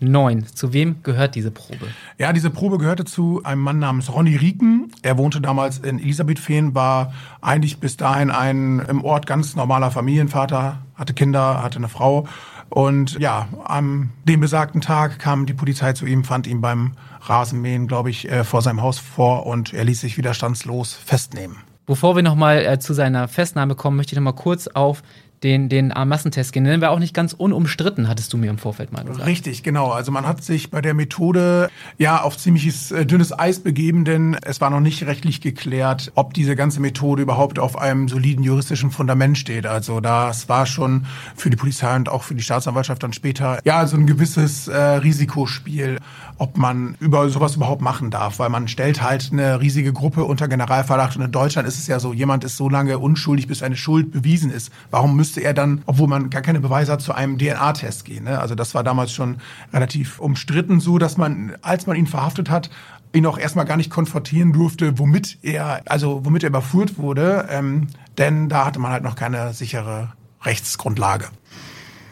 3889. 0.00 0.54
Zu 0.54 0.72
wem 0.72 1.02
gehört 1.02 1.34
diese 1.34 1.50
Probe? 1.50 1.86
Ja, 2.18 2.32
diese 2.32 2.50
Probe 2.50 2.78
gehörte 2.78 3.04
zu 3.04 3.42
einem 3.44 3.62
Mann 3.62 3.78
namens 3.78 4.12
Ronny 4.12 4.36
Rieken. 4.36 4.92
Er 5.02 5.18
wohnte 5.18 5.40
damals 5.40 5.78
in 5.78 5.98
Elisabethfehn, 5.98 6.74
war 6.74 7.12
eigentlich 7.40 7.78
bis 7.78 7.96
dahin 7.96 8.30
ein 8.30 8.80
im 8.80 9.04
Ort 9.04 9.26
ganz 9.26 9.56
normaler 9.56 9.90
Familienvater, 9.90 10.78
hatte 10.94 11.14
Kinder, 11.14 11.62
hatte 11.62 11.78
eine 11.78 11.88
Frau. 11.88 12.26
Und 12.70 13.18
ja, 13.20 13.48
am 13.64 14.10
dem 14.24 14.40
besagten 14.40 14.80
Tag 14.80 15.18
kam 15.18 15.46
die 15.46 15.54
Polizei 15.54 15.92
zu 15.92 16.06
ihm, 16.06 16.24
fand 16.24 16.46
ihn 16.46 16.60
beim 16.60 16.92
Rasenmähen, 17.20 17.86
glaube 17.86 18.10
ich, 18.10 18.30
äh, 18.30 18.44
vor 18.44 18.62
seinem 18.62 18.82
Haus 18.82 18.98
vor 18.98 19.46
und 19.46 19.72
er 19.72 19.84
ließ 19.84 20.00
sich 20.00 20.18
widerstandslos 20.18 20.94
festnehmen. 20.94 21.56
Bevor 21.86 22.16
wir 22.16 22.22
nochmal 22.22 22.64
äh, 22.64 22.78
zu 22.78 22.94
seiner 22.94 23.28
Festnahme 23.28 23.74
kommen, 23.74 23.96
möchte 23.96 24.14
ich 24.14 24.16
nochmal 24.16 24.34
kurz 24.34 24.68
auf 24.68 25.02
den, 25.44 25.68
den 25.68 25.92
Massentest 26.06 26.52
gehen. 26.52 26.64
Den 26.64 26.80
war 26.80 26.90
auch 26.90 26.98
nicht 26.98 27.14
ganz 27.14 27.34
unumstritten, 27.34 28.08
hattest 28.08 28.32
du 28.32 28.38
mir 28.38 28.50
im 28.50 28.58
Vorfeld 28.58 28.92
mal 28.92 29.04
gesagt. 29.04 29.26
Richtig, 29.26 29.62
genau. 29.62 29.90
Also 29.90 30.10
man 30.10 30.26
hat 30.26 30.42
sich 30.42 30.70
bei 30.70 30.80
der 30.80 30.94
Methode 30.94 31.70
ja 31.98 32.22
auf 32.22 32.38
ziemliches 32.38 32.90
äh, 32.90 33.04
dünnes 33.04 33.38
Eis 33.38 33.60
begeben, 33.60 34.04
denn 34.04 34.36
es 34.42 34.60
war 34.60 34.70
noch 34.70 34.80
nicht 34.80 35.06
rechtlich 35.06 35.42
geklärt, 35.42 36.10
ob 36.14 36.32
diese 36.34 36.56
ganze 36.56 36.80
Methode 36.80 37.22
überhaupt 37.22 37.58
auf 37.58 37.78
einem 37.78 38.08
soliden 38.08 38.42
juristischen 38.42 38.90
Fundament 38.90 39.36
steht. 39.36 39.66
Also 39.66 40.00
das 40.00 40.48
war 40.48 40.64
schon 40.64 41.06
für 41.36 41.50
die 41.50 41.56
Polizei 41.56 41.94
und 41.94 42.08
auch 42.08 42.22
für 42.22 42.34
die 42.34 42.42
Staatsanwaltschaft 42.42 43.02
dann 43.02 43.12
später 43.12 43.60
ja 43.64 43.86
so 43.86 43.96
ein 43.96 44.06
gewisses 44.06 44.68
äh, 44.68 44.76
Risikospiel, 44.76 45.98
ob 46.38 46.56
man 46.56 46.96
über 47.00 47.28
sowas 47.28 47.56
überhaupt 47.56 47.82
machen 47.82 48.10
darf, 48.10 48.38
weil 48.38 48.48
man 48.48 48.66
stellt 48.66 49.02
halt 49.02 49.28
eine 49.30 49.60
riesige 49.60 49.92
Gruppe 49.92 50.24
unter 50.24 50.48
Generalverdacht 50.48 51.16
und 51.16 51.22
in 51.22 51.32
Deutschland 51.32 51.68
ist 51.68 51.78
es 51.78 51.86
ja 51.86 52.00
so, 52.00 52.14
jemand 52.14 52.44
ist 52.44 52.56
so 52.56 52.70
lange 52.70 52.98
unschuldig, 52.98 53.46
bis 53.46 53.62
eine 53.62 53.76
Schuld 53.76 54.10
bewiesen 54.10 54.50
ist. 54.50 54.72
Warum 54.90 55.16
müsste 55.16 55.33
er 55.40 55.54
dann, 55.54 55.82
obwohl 55.86 56.08
man 56.08 56.30
gar 56.30 56.42
keine 56.42 56.60
Beweise 56.60 56.92
hat, 56.92 57.02
zu 57.02 57.12
einem 57.12 57.38
DNA-Test 57.38 58.04
gehen? 58.04 58.24
Ne? 58.24 58.38
Also 58.38 58.54
das 58.54 58.74
war 58.74 58.84
damals 58.84 59.12
schon 59.12 59.36
relativ 59.72 60.18
umstritten 60.18 60.80
so, 60.80 60.98
dass 60.98 61.16
man, 61.16 61.56
als 61.62 61.86
man 61.86 61.96
ihn 61.96 62.06
verhaftet 62.06 62.50
hat, 62.50 62.70
ihn 63.12 63.26
auch 63.26 63.38
erstmal 63.38 63.64
gar 63.64 63.76
nicht 63.76 63.90
konfrontieren 63.90 64.52
durfte, 64.52 64.98
womit 64.98 65.38
er, 65.42 65.82
also 65.86 66.24
womit 66.24 66.42
er 66.42 66.48
überführt 66.48 66.98
wurde, 66.98 67.46
ähm, 67.50 67.88
denn 68.18 68.48
da 68.48 68.66
hatte 68.66 68.80
man 68.80 68.92
halt 68.92 69.04
noch 69.04 69.16
keine 69.16 69.52
sichere 69.52 70.12
Rechtsgrundlage. 70.42 71.26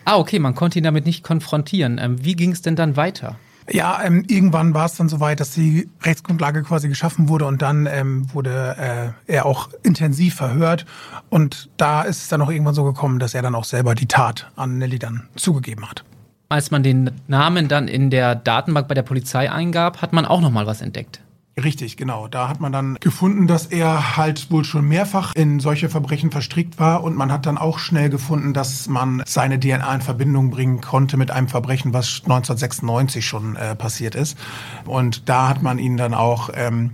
Ah, 0.04 0.16
okay, 0.16 0.38
man 0.38 0.54
konnte 0.54 0.78
ihn 0.78 0.84
damit 0.84 1.06
nicht 1.06 1.22
konfrontieren. 1.22 1.98
Ähm, 1.98 2.24
wie 2.24 2.34
ging 2.34 2.52
es 2.52 2.62
denn 2.62 2.76
dann 2.76 2.96
weiter? 2.96 3.36
Ja, 3.70 4.02
ähm, 4.02 4.24
irgendwann 4.26 4.74
war 4.74 4.86
es 4.86 4.96
dann 4.96 5.08
soweit, 5.08 5.40
dass 5.40 5.52
die 5.52 5.88
Rechtsgrundlage 6.02 6.62
quasi 6.62 6.88
geschaffen 6.88 7.28
wurde 7.28 7.46
und 7.46 7.62
dann 7.62 7.86
ähm, 7.86 8.32
wurde 8.34 9.14
äh, 9.26 9.32
er 9.32 9.46
auch 9.46 9.68
intensiv 9.82 10.34
verhört. 10.34 10.84
Und 11.30 11.70
da 11.76 12.02
ist 12.02 12.22
es 12.22 12.28
dann 12.28 12.42
auch 12.42 12.50
irgendwann 12.50 12.74
so 12.74 12.84
gekommen, 12.84 13.18
dass 13.18 13.34
er 13.34 13.42
dann 13.42 13.54
auch 13.54 13.64
selber 13.64 13.94
die 13.94 14.06
Tat 14.06 14.50
an 14.56 14.78
Nelly 14.78 14.98
dann 14.98 15.28
zugegeben 15.36 15.88
hat. 15.88 16.04
Als 16.48 16.70
man 16.70 16.82
den 16.82 17.10
Namen 17.28 17.68
dann 17.68 17.88
in 17.88 18.10
der 18.10 18.34
Datenbank 18.34 18.88
bei 18.88 18.94
der 18.94 19.02
Polizei 19.02 19.50
eingab, 19.50 20.02
hat 20.02 20.12
man 20.12 20.26
auch 20.26 20.40
noch 20.40 20.50
mal 20.50 20.66
was 20.66 20.82
entdeckt. 20.82 21.22
Richtig, 21.60 21.98
genau. 21.98 22.28
Da 22.28 22.48
hat 22.48 22.60
man 22.60 22.72
dann 22.72 22.96
gefunden, 23.00 23.46
dass 23.46 23.66
er 23.66 24.16
halt 24.16 24.50
wohl 24.50 24.64
schon 24.64 24.88
mehrfach 24.88 25.34
in 25.34 25.60
solche 25.60 25.90
Verbrechen 25.90 26.30
verstrickt 26.30 26.78
war 26.78 27.04
und 27.04 27.14
man 27.14 27.30
hat 27.30 27.44
dann 27.44 27.58
auch 27.58 27.78
schnell 27.78 28.08
gefunden, 28.08 28.54
dass 28.54 28.88
man 28.88 29.22
seine 29.26 29.60
DNA 29.60 29.96
in 29.96 30.00
Verbindung 30.00 30.50
bringen 30.50 30.80
konnte 30.80 31.18
mit 31.18 31.30
einem 31.30 31.48
Verbrechen, 31.48 31.92
was 31.92 32.22
1996 32.22 33.26
schon 33.26 33.56
äh, 33.56 33.76
passiert 33.76 34.14
ist. 34.14 34.38
Und 34.86 35.28
da 35.28 35.48
hat 35.48 35.62
man 35.62 35.78
ihn 35.78 35.98
dann 35.98 36.14
auch 36.14 36.48
ähm, 36.54 36.92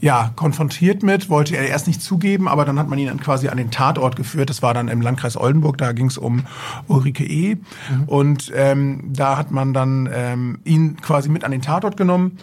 ja, 0.00 0.32
konfrontiert 0.34 1.04
mit, 1.04 1.28
wollte 1.28 1.56
er 1.56 1.68
erst 1.68 1.86
nicht 1.86 2.02
zugeben, 2.02 2.48
aber 2.48 2.64
dann 2.64 2.80
hat 2.80 2.88
man 2.88 2.98
ihn 2.98 3.08
dann 3.08 3.20
quasi 3.20 3.48
an 3.48 3.58
den 3.58 3.70
Tatort 3.70 4.16
geführt. 4.16 4.50
Das 4.50 4.60
war 4.60 4.74
dann 4.74 4.88
im 4.88 5.02
Landkreis 5.02 5.36
Oldenburg, 5.36 5.78
da 5.78 5.92
ging 5.92 6.06
es 6.06 6.18
um 6.18 6.46
Ulrike 6.88 7.24
E. 7.24 7.56
Mhm. 7.56 8.04
Und 8.06 8.52
ähm, 8.56 9.04
da 9.12 9.36
hat 9.36 9.52
man 9.52 9.72
dann 9.72 10.08
ähm, 10.12 10.58
ihn 10.64 10.96
quasi 11.00 11.28
mit 11.28 11.44
an 11.44 11.52
den 11.52 11.62
Tatort 11.62 11.96
genommen 11.96 12.38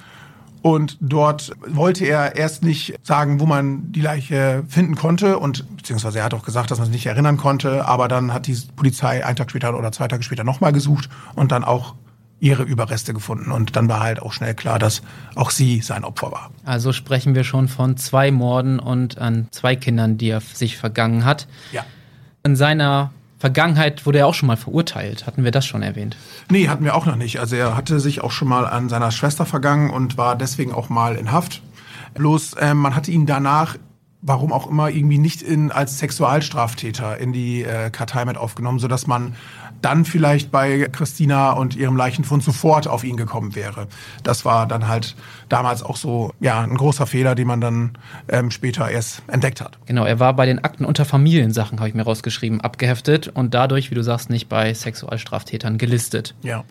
und 0.67 0.97
dort 0.99 1.53
wollte 1.65 2.03
er 2.03 2.35
erst 2.35 2.61
nicht 2.61 2.95
sagen, 3.01 3.39
wo 3.39 3.45
man 3.45 3.89
die 3.93 4.01
Leiche 4.01 4.65
finden 4.67 4.95
konnte 4.95 5.39
und 5.39 5.77
beziehungsweise 5.77 6.19
er 6.19 6.25
hat 6.25 6.33
auch 6.33 6.43
gesagt, 6.43 6.71
dass 6.71 6.77
man 6.77 6.87
sich 6.87 6.93
nicht 6.93 7.05
erinnern 7.05 7.37
konnte, 7.37 7.85
aber 7.85 8.09
dann 8.09 8.33
hat 8.33 8.47
die 8.47 8.57
Polizei 8.75 9.25
einen 9.25 9.37
Tag 9.37 9.49
später 9.49 9.77
oder 9.77 9.93
zwei 9.93 10.09
Tage 10.09 10.23
später 10.23 10.43
nochmal 10.43 10.73
gesucht 10.73 11.07
und 11.35 11.53
dann 11.53 11.63
auch 11.63 11.95
ihre 12.41 12.63
Überreste 12.63 13.13
gefunden. 13.13 13.49
Und 13.49 13.77
dann 13.77 13.87
war 13.87 14.01
halt 14.01 14.21
auch 14.21 14.33
schnell 14.33 14.55
klar, 14.55 14.77
dass 14.77 15.03
auch 15.35 15.51
sie 15.51 15.79
sein 15.79 16.03
Opfer 16.03 16.33
war. 16.33 16.51
Also 16.65 16.91
sprechen 16.91 17.33
wir 17.33 17.45
schon 17.45 17.69
von 17.69 17.95
zwei 17.95 18.29
Morden 18.29 18.79
und 18.79 19.17
an 19.19 19.47
zwei 19.51 19.77
Kindern, 19.77 20.17
die 20.17 20.31
er 20.31 20.41
sich 20.41 20.77
vergangen 20.77 21.23
hat. 21.23 21.47
Ja. 21.71 21.85
In 22.43 22.57
seiner 22.57 23.11
Vergangenheit 23.37 24.05
wurde 24.05 24.19
er 24.19 24.27
auch 24.27 24.33
schon 24.33 24.47
mal 24.47 24.57
verurteilt. 24.57 25.27
Hatten 25.27 25.43
wir 25.43 25.51
das 25.51 25.65
schon 25.65 25.83
erwähnt? 25.83 26.17
Nee, 26.49 26.67
hatten 26.67 26.83
wir 26.83 26.95
auch 26.95 27.05
noch 27.05 27.15
nicht. 27.15 27.39
Also 27.39 27.55
er 27.55 27.77
hatte 27.77 27.99
sich 27.99 28.21
auch 28.21 28.31
schon 28.31 28.47
mal 28.47 28.65
an 28.65 28.89
seiner 28.89 29.11
Schwester 29.11 29.45
vergangen 29.45 29.91
und 29.91 30.17
war 30.17 30.35
deswegen 30.35 30.73
auch 30.73 30.89
mal 30.89 31.15
in 31.15 31.31
Haft. 31.31 31.61
Bloß 32.15 32.53
äh, 32.53 32.73
man 32.73 32.95
hatte 32.95 33.11
ihn 33.11 33.25
danach 33.25 33.77
warum 34.21 34.51
auch 34.51 34.69
immer 34.69 34.89
irgendwie 34.89 35.19
nicht 35.19 35.41
in, 35.41 35.71
als 35.71 35.99
Sexualstraftäter 35.99 37.17
in 37.17 37.33
die 37.33 37.63
äh, 37.63 37.89
Kartei 37.89 38.25
mit 38.25 38.37
aufgenommen, 38.37 38.79
sodass 38.79 39.07
man 39.07 39.35
dann 39.81 40.05
vielleicht 40.05 40.51
bei 40.51 40.87
Christina 40.91 41.51
und 41.51 41.75
ihrem 41.75 41.95
Leichenfund 41.95 42.43
sofort 42.43 42.87
auf 42.87 43.03
ihn 43.03 43.17
gekommen 43.17 43.55
wäre. 43.55 43.87
Das 44.23 44.45
war 44.45 44.67
dann 44.67 44.87
halt 44.87 45.15
damals 45.49 45.83
auch 45.83 45.97
so 45.97 46.33
ja 46.39 46.61
ein 46.61 46.75
großer 46.75 47.07
Fehler, 47.07 47.35
den 47.35 47.47
man 47.47 47.61
dann 47.61 47.97
ähm, 48.27 48.51
später 48.51 48.89
erst 48.89 49.21
entdeckt 49.27 49.61
hat. 49.61 49.77
Genau, 49.85 50.05
er 50.05 50.19
war 50.19 50.33
bei 50.35 50.45
den 50.45 50.63
Akten 50.63 50.85
unter 50.85 51.05
Familiensachen, 51.05 51.79
habe 51.79 51.89
ich 51.89 51.95
mir 51.95 52.03
rausgeschrieben, 52.03 52.61
abgeheftet 52.61 53.27
und 53.27 53.53
dadurch, 53.53 53.91
wie 53.91 53.95
du 53.95 54.03
sagst, 54.03 54.29
nicht 54.29 54.49
bei 54.49 54.73
Sexualstraftätern 54.73 55.77
gelistet. 55.77 56.35
Ja. 56.41 56.63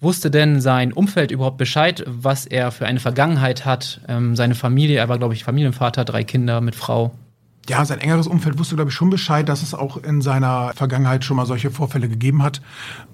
Wusste 0.00 0.32
denn 0.32 0.60
sein 0.60 0.92
Umfeld 0.92 1.30
überhaupt 1.30 1.58
Bescheid, 1.58 2.02
was 2.08 2.44
er 2.44 2.72
für 2.72 2.86
eine 2.86 2.98
Vergangenheit 2.98 3.64
hat? 3.64 4.00
Ähm, 4.08 4.34
seine 4.34 4.56
Familie, 4.56 4.98
er 4.98 5.08
war, 5.08 5.18
glaube 5.18 5.34
ich, 5.34 5.44
Familienvater, 5.44 6.04
drei 6.04 6.24
Kinder 6.24 6.60
mit 6.60 6.74
Frau. 6.74 7.12
Ja, 7.68 7.84
sein 7.84 8.00
engeres 8.00 8.26
Umfeld 8.26 8.58
wusste, 8.58 8.74
glaube 8.74 8.90
ich, 8.90 8.94
schon 8.96 9.10
Bescheid, 9.10 9.48
dass 9.48 9.62
es 9.62 9.72
auch 9.72 9.96
in 9.96 10.20
seiner 10.20 10.72
Vergangenheit 10.74 11.24
schon 11.24 11.36
mal 11.36 11.46
solche 11.46 11.70
Vorfälle 11.70 12.08
gegeben 12.08 12.42
hat. 12.42 12.60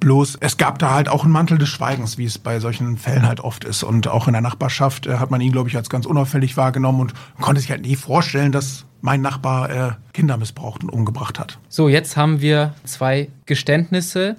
Bloß 0.00 0.38
es 0.40 0.56
gab 0.56 0.78
da 0.78 0.94
halt 0.94 1.10
auch 1.10 1.24
einen 1.24 1.32
Mantel 1.32 1.58
des 1.58 1.68
Schweigens, 1.68 2.16
wie 2.16 2.24
es 2.24 2.38
bei 2.38 2.58
solchen 2.58 2.96
Fällen 2.96 3.26
halt 3.26 3.40
oft 3.40 3.64
ist. 3.64 3.82
Und 3.82 4.08
auch 4.08 4.26
in 4.26 4.32
der 4.32 4.40
Nachbarschaft 4.40 5.06
äh, 5.06 5.18
hat 5.18 5.30
man 5.30 5.42
ihn, 5.42 5.52
glaube 5.52 5.68
ich, 5.68 5.76
als 5.76 5.90
ganz 5.90 6.06
unauffällig 6.06 6.56
wahrgenommen 6.56 7.00
und 7.00 7.12
konnte 7.40 7.60
sich 7.60 7.70
halt 7.70 7.82
nie 7.82 7.96
vorstellen, 7.96 8.50
dass 8.50 8.86
mein 9.02 9.20
Nachbar 9.20 9.70
äh, 9.70 9.92
Kinder 10.14 10.38
missbraucht 10.38 10.82
und 10.82 10.90
umgebracht 10.90 11.38
hat. 11.38 11.58
So, 11.68 11.88
jetzt 11.88 12.16
haben 12.16 12.40
wir 12.40 12.74
zwei 12.84 13.28
Geständnisse. 13.44 14.36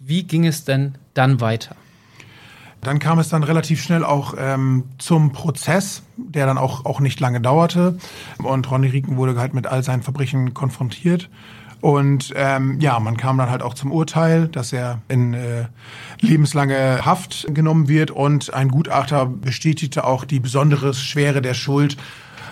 Wie 0.00 0.24
ging 0.24 0.44
es 0.44 0.64
denn 0.64 0.96
dann 1.14 1.40
weiter? 1.40 1.76
Dann 2.86 3.00
kam 3.00 3.18
es 3.18 3.28
dann 3.28 3.42
relativ 3.42 3.82
schnell 3.82 4.04
auch 4.04 4.34
ähm, 4.38 4.84
zum 4.98 5.32
Prozess, 5.32 6.04
der 6.16 6.46
dann 6.46 6.56
auch, 6.56 6.84
auch 6.84 7.00
nicht 7.00 7.18
lange 7.18 7.40
dauerte. 7.40 7.98
Und 8.38 8.70
Ronny 8.70 8.86
Rieken 8.86 9.16
wurde 9.16 9.36
halt 9.40 9.54
mit 9.54 9.66
all 9.66 9.82
seinen 9.82 10.02
Verbrechen 10.02 10.54
konfrontiert. 10.54 11.28
Und 11.80 12.32
ähm, 12.36 12.78
ja, 12.78 13.00
man 13.00 13.16
kam 13.16 13.38
dann 13.38 13.50
halt 13.50 13.62
auch 13.62 13.74
zum 13.74 13.90
Urteil, 13.90 14.46
dass 14.46 14.72
er 14.72 15.00
in 15.08 15.34
äh, 15.34 15.64
lebenslange 16.20 17.04
Haft 17.04 17.52
genommen 17.52 17.88
wird. 17.88 18.12
Und 18.12 18.54
ein 18.54 18.68
Gutachter 18.68 19.26
bestätigte 19.26 20.04
auch 20.04 20.24
die 20.24 20.38
besondere 20.38 20.94
Schwere 20.94 21.42
der 21.42 21.54
Schuld 21.54 21.96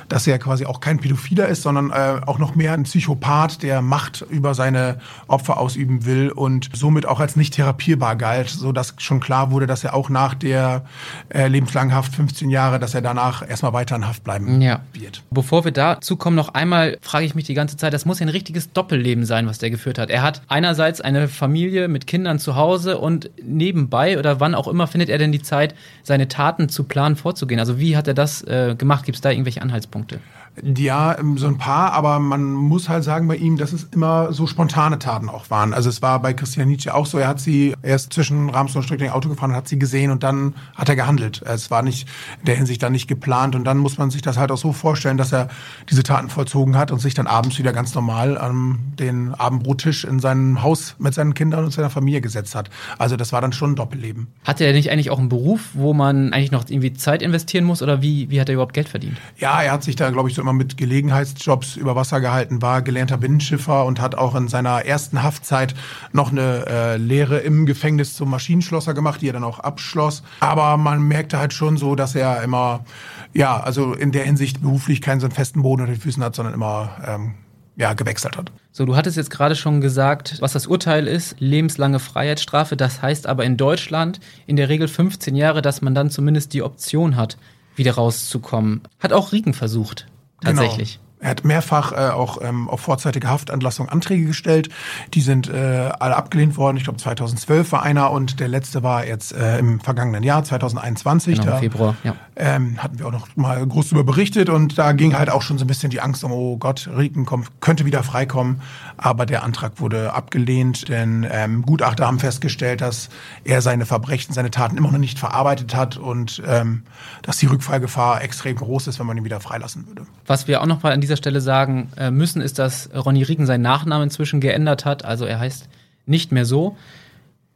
dass 0.09 0.27
er 0.27 0.39
quasi 0.39 0.67
auch 0.67 0.81
kein 0.81 0.99
Pädophiler 0.99 1.49
ist, 1.49 1.63
sondern 1.63 1.91
äh, 1.91 2.21
auch 2.27 2.39
noch 2.39 2.55
mehr 2.55 2.73
ein 2.73 2.85
Psychopath, 2.85 3.63
der 3.63 3.83
Macht 3.83 4.25
über 4.29 4.55
seine 4.55 4.99
Opfer 5.27 5.59
ausüben 5.59 6.05
will 6.05 6.31
und 6.31 6.71
somit 6.75 7.07
auch 7.07 7.21
als 7.21 7.37
nicht 7.37 7.55
therapierbar 7.55 8.17
galt, 8.17 8.49
so 8.49 8.73
dass 8.73 8.95
schon 8.99 9.21
klar 9.21 9.51
wurde, 9.51 9.67
dass 9.67 9.85
er 9.85 9.95
auch 9.95 10.09
nach 10.09 10.35
der 10.35 10.85
äh, 11.29 11.49
lebenslangen 11.49 11.95
Haft 11.95 12.15
15 12.15 12.51
Jahre, 12.51 12.79
dass 12.79 12.95
er 12.95 13.03
danach 13.03 13.49
erstmal 13.49 13.73
weiter 13.73 13.97
in 13.97 14.07
Haft 14.07 14.25
bleiben 14.25 14.61
ja. 14.61 14.81
wird. 14.93 15.23
Bevor 15.31 15.65
wir 15.65 15.73
dazu 15.73 16.17
kommen, 16.17 16.37
noch 16.37 16.55
einmal 16.55 16.99
frage 17.01 17.25
ich 17.25 17.35
mich 17.35 17.45
die 17.45 17.55
ganze 17.55 17.77
Zeit, 17.77 17.93
das 17.93 18.05
muss 18.05 18.21
ja 18.21 18.27
ein 18.27 18.31
richtiges 18.31 18.73
Doppelleben 18.73 19.25
sein, 19.25 19.47
was 19.47 19.59
der 19.59 19.71
geführt 19.71 19.99
hat. 19.99 20.11
Er 20.11 20.23
hat 20.23 20.43
einerseits 20.49 21.01
eine 21.01 21.29
Familie 21.29 21.89
mit 21.89 22.07
Kindern 22.07 22.39
zu 22.39 22.57
Hause 22.57 22.99
und 22.99 23.31
nebenbei 23.43 24.19
oder 24.19 24.41
wann 24.41 24.55
auch 24.55 24.69
immer 24.69 24.87
findet 24.87 25.09
er 25.09 25.19
denn 25.19 25.33
die 25.33 25.43
Zeit, 25.43 25.75
seine 26.03 26.29
Taten 26.29 26.69
zu 26.69 26.85
planen, 26.85 27.17
vorzugehen. 27.17 27.61
Also 27.61 27.79
wie 27.79 27.97
hat 27.97 28.09
er 28.09 28.15
das 28.15 28.43
äh, 28.43 28.75
gemacht? 28.77 29.05
Gibt 29.05 29.17
es 29.17 29.23
da 29.23 29.31
irgendwelche 29.31 29.63
Anhaltspunkte? 29.63 29.94
Anhaltspunkte? 29.95 30.21
Ja, 30.63 31.19
ähm, 31.19 31.37
so 31.37 31.49
ein 31.49 31.59
paar, 31.59 31.93
aber 31.93 32.21
man 32.21 32.53
muss 32.53 32.89
halt 32.89 33.03
sagen 33.03 33.27
bei 33.27 33.37
ihm, 33.37 33.57
dass 33.57 33.73
es 33.73 33.89
immer 33.91 34.33
so 34.33 34.47
spontane 34.47 34.99
Taten 34.99 35.29
auch 35.29 35.51
waren. 35.51 35.75
Also 35.75 35.89
es 35.89 36.01
war 36.01 36.23
bei 36.23 36.33
Christian 36.33 36.69
Nietzsche 36.69 36.95
auch 36.95 37.07
so, 37.07 37.19
er 37.19 37.27
hat 37.27 37.41
sie 37.41 37.75
erst 37.83 38.13
zwischen 38.13 38.51
Rams 38.51 38.77
und 38.77 38.85
Strückling 38.85 39.11
Auto 39.11 39.29
gefahren 39.29 39.51
und 39.51 39.57
hat 39.57 39.69
sie 39.69 39.79
gesehen 39.79 40.13
und 40.13 40.23
dann 40.23 40.55
hat 40.77 40.89
er 40.89 40.95
gehandelt. 40.95 41.43
Es 41.45 41.71
war 41.73 41.83
nicht 41.83 42.09
in 42.41 42.47
der 42.47 42.57
Hinsicht 42.57 42.83
dann 42.83 42.93
nicht 42.93 43.09
geplant 43.09 43.57
und 43.57 43.65
dann 43.65 43.79
muss 43.79 43.99
man 43.99 44.11
sich 44.11 44.23
das 44.23 44.37
halt 44.37 44.53
auch 44.53 44.59
so 44.59 44.73
vorstellen, 44.73 45.17
dass 45.17 45.33
er 45.33 45.49
diese 45.91 46.05
Taten 46.05 46.29
vollzogen 46.29 46.77
hat 46.77 46.93
und 46.93 47.01
sich 47.01 47.15
dann 47.15 47.27
abends 47.27 47.59
wieder 47.59 47.73
ganz 47.73 47.95
normal 47.95 48.39
an 48.39 48.79
den 48.99 49.35
Abendbrottisch 49.35 50.05
in 50.05 50.21
seinem 50.21 50.63
Haus 50.63 50.95
mit 50.99 51.15
seinen 51.15 51.35
Kindern 51.35 51.65
und 51.65 51.73
seiner 51.73 51.91
Familie 51.91 52.21
gesetzt 52.21 52.55
hat. 52.55 52.71
Also 52.99 53.17
das 53.17 53.33
war 53.33 53.41
dann 53.41 53.53
schon 53.53 53.73
ein 53.73 53.77
Doppelleben. 53.77 54.29
Hatte 54.45 54.65
er 54.65 54.73
nicht 54.73 54.93
eigentlich 54.93 55.11
auch 55.11 55.19
einen 55.19 55.29
Beruf, 55.29 55.71
wo 55.73 55.95
man 55.95 56.33
eigentlich 56.33 56.53
noch 56.53 56.65
irgendwie 56.69 56.93
Zeit 56.93 57.23
investieren 57.23 57.65
muss 57.65 57.83
oder 57.83 58.03
wie, 58.03 58.31
wie 58.31 58.41
hat 58.41 58.49
er 58.49 58.55
überhaupt 58.55 58.75
Geld 58.75 58.89
verdient? 58.89 59.19
Ja, 59.39 59.61
er 59.61 59.73
hat 59.73 59.83
sich 59.83 59.97
da, 59.97 60.11
glaube 60.11 60.29
ich, 60.29 60.35
so 60.37 60.44
immer 60.45 60.53
mit 60.53 60.77
Gelegenheitsjobs 60.77 61.77
über 61.77 61.97
Wasser 61.97 62.21
gehalten, 62.21 62.61
war 62.61 62.83
gelernter 62.83 63.17
Binnenschiffer 63.17 63.87
und 63.87 63.99
hat 63.99 64.15
auch 64.15 64.35
in 64.35 64.47
seiner 64.49 64.85
ersten 64.85 65.23
Haftzeit 65.23 65.75
noch 66.13 66.33
eine 66.33 66.67
äh, 66.67 66.97
Lehre 66.99 67.39
im 67.39 67.65
Gefängnis 67.65 68.13
zum 68.13 68.29
Maschinenschlosser 68.29 68.93
gemacht, 68.93 69.23
die 69.23 69.29
er 69.31 69.33
dann 69.33 69.45
auch 69.45 69.59
abschloss. 69.59 70.23
Aber 70.41 70.77
man 70.77 71.01
merkte 71.01 71.39
halt 71.39 71.55
schon 71.55 71.79
so, 71.79 71.95
dass 71.95 72.15
er 72.15 72.43
immer, 72.43 72.85
ja, 73.33 73.59
also 73.59 73.95
in 73.95 74.13
der 74.13 74.25
Hinsicht 74.25 74.61
beruflich 74.61 75.01
keinen 75.01 75.21
so 75.21 75.27
einen 75.27 75.35
festen 75.35 75.63
Boden 75.63 75.81
unter 75.81 75.95
den 75.95 76.01
Füßen 76.01 76.23
hat, 76.23 76.37
sondern 76.37 76.53
immer 76.53 76.91
ähm, 77.07 77.35
ja, 77.77 77.95
gewechselt 77.95 78.37
hat. 78.37 78.53
So, 78.71 78.85
du 78.85 78.97
hattest 78.97 79.17
jetzt 79.17 79.31
gerade 79.31 79.57
schon 79.57 79.81
gesagt, 79.81 80.37
was 80.41 80.53
das 80.53 80.67
Urteil 80.67 81.09
ist, 81.09 81.37
lebenslange 81.39 82.01
Freiheitsstrafe. 82.01 82.77
Das 82.77 83.01
heißt 83.01 83.27
aber 83.27 83.47
in 83.47 83.57
Deutschland 83.57 84.21
in 84.47 84.57
der 84.57 84.69
Regel 84.69 84.89
15 84.89 85.35
Jahre, 85.37 85.63
dass 85.63 85.81
man 85.81 85.95
dann 85.95 86.11
zumindest 86.11 86.53
die 86.53 86.63
Option 86.63 87.17
hat, 87.17 87.39
wieder 87.77 87.95
rauszukommen. 87.95 88.83
Hat 89.01 89.13
auch 89.13 89.33
Rieken 89.33 89.55
versucht. 89.55 90.07
Genau. 90.45 90.63
Tatsächlich. 90.63 91.01
Er 91.25 91.31
hat 91.31 91.43
mehrfach 91.43 91.93
äh, 91.93 92.11
auch 92.11 92.37
ähm, 92.43 92.69
auf 92.69 92.83
vorzeitige 92.83 93.29
Haftentlassung 93.29 93.89
Anträge 93.89 94.27
gestellt. 94.27 94.69
Die 95.15 95.23
sind 95.23 95.49
äh, 95.49 95.91
alle 95.99 96.17
abgelehnt 96.17 96.59
worden. 96.59 96.77
Ich 96.77 96.85
glaube 96.85 96.99
2012 96.99 97.73
war 97.73 97.83
einer 97.83 98.11
und 98.11 98.41
der 98.41 98.49
letzte 98.49 98.83
war 98.83 99.07
jetzt 99.07 99.33
äh, 99.33 99.59
im 99.59 99.81
vergangenen 99.81 100.23
Jahr 100.23 100.45
2021. 100.45 101.39
Genau, 101.39 101.53
da, 101.53 101.59
Februar. 101.61 101.97
Ja. 102.05 102.15
Ähm, 102.37 102.83
hatten 102.83 102.99
wir 102.99 103.07
auch 103.07 103.13
noch 103.13 103.29
mal 103.37 103.67
groß 103.67 103.89
darüber 103.89 104.05
berichtet 104.05 104.51
und 104.51 104.77
da 104.77 104.93
ging 104.93 105.17
halt 105.17 105.31
auch 105.31 105.41
schon 105.41 105.57
so 105.57 105.65
ein 105.65 105.67
bisschen 105.67 105.89
die 105.89 106.03
Angst 106.03 106.25
um, 106.25 106.33
oh 106.33 106.59
Gott, 106.59 106.91
Rieken 106.95 107.25
kommt, 107.25 107.49
könnte 107.63 107.87
wieder 107.87 108.03
freikommen. 108.03 108.61
Aber 108.99 109.25
der 109.25 109.45
Antrag 109.45 109.81
wurde 109.81 110.13
abgelehnt, 110.13 110.91
denn 110.91 111.27
ähm, 111.31 111.63
Gutachter 111.63 112.07
haben 112.07 112.19
festgestellt, 112.19 112.83
dass 112.83 113.09
er 113.45 113.63
seine 113.63 113.87
Verbrechen, 113.87 114.35
seine 114.35 114.51
Taten 114.51 114.77
immer 114.77 114.93
noch 114.93 114.99
nicht 114.99 115.19
verarbeitet 115.19 115.75
hat 115.75 115.97
und 115.97 116.43
ähm, 116.47 116.83
dass 117.23 117.39
die 117.39 117.47
Rückfallgefahr 117.47 118.23
extrem 118.23 118.57
groß 118.57 118.89
ist, 118.89 118.99
wenn 118.99 119.07
man 119.07 119.17
ihn 119.17 119.25
wieder 119.25 119.41
freilassen 119.41 119.87
würde. 119.87 120.03
Was 120.27 120.47
wir 120.49 120.61
auch 120.61 120.67
noch 120.67 120.83
mal 120.83 120.93
an 120.93 121.01
dieser 121.01 121.14
dieser 121.15 121.19
Stelle 121.19 121.41
sagen 121.41 121.91
äh, 121.97 122.11
müssen, 122.11 122.43
ist, 122.43 122.59
dass 122.59 122.91
Ronny 122.93 123.23
Rieken 123.23 123.47
seinen 123.47 123.63
Nachnamen 123.63 124.05
inzwischen 124.05 124.41
geändert 124.41 124.85
hat. 124.85 125.05
Also 125.05 125.25
er 125.25 125.39
heißt 125.39 125.69
nicht 126.07 126.33
mehr 126.33 126.45
so. 126.45 126.77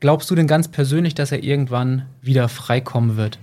Glaubst 0.00 0.30
du 0.30 0.36
denn 0.36 0.46
ganz 0.46 0.68
persönlich, 0.68 1.14
dass 1.14 1.32
er 1.32 1.42
irgendwann 1.42 2.06
wieder 2.22 2.48
freikommen 2.48 3.16
wird? 3.16 3.38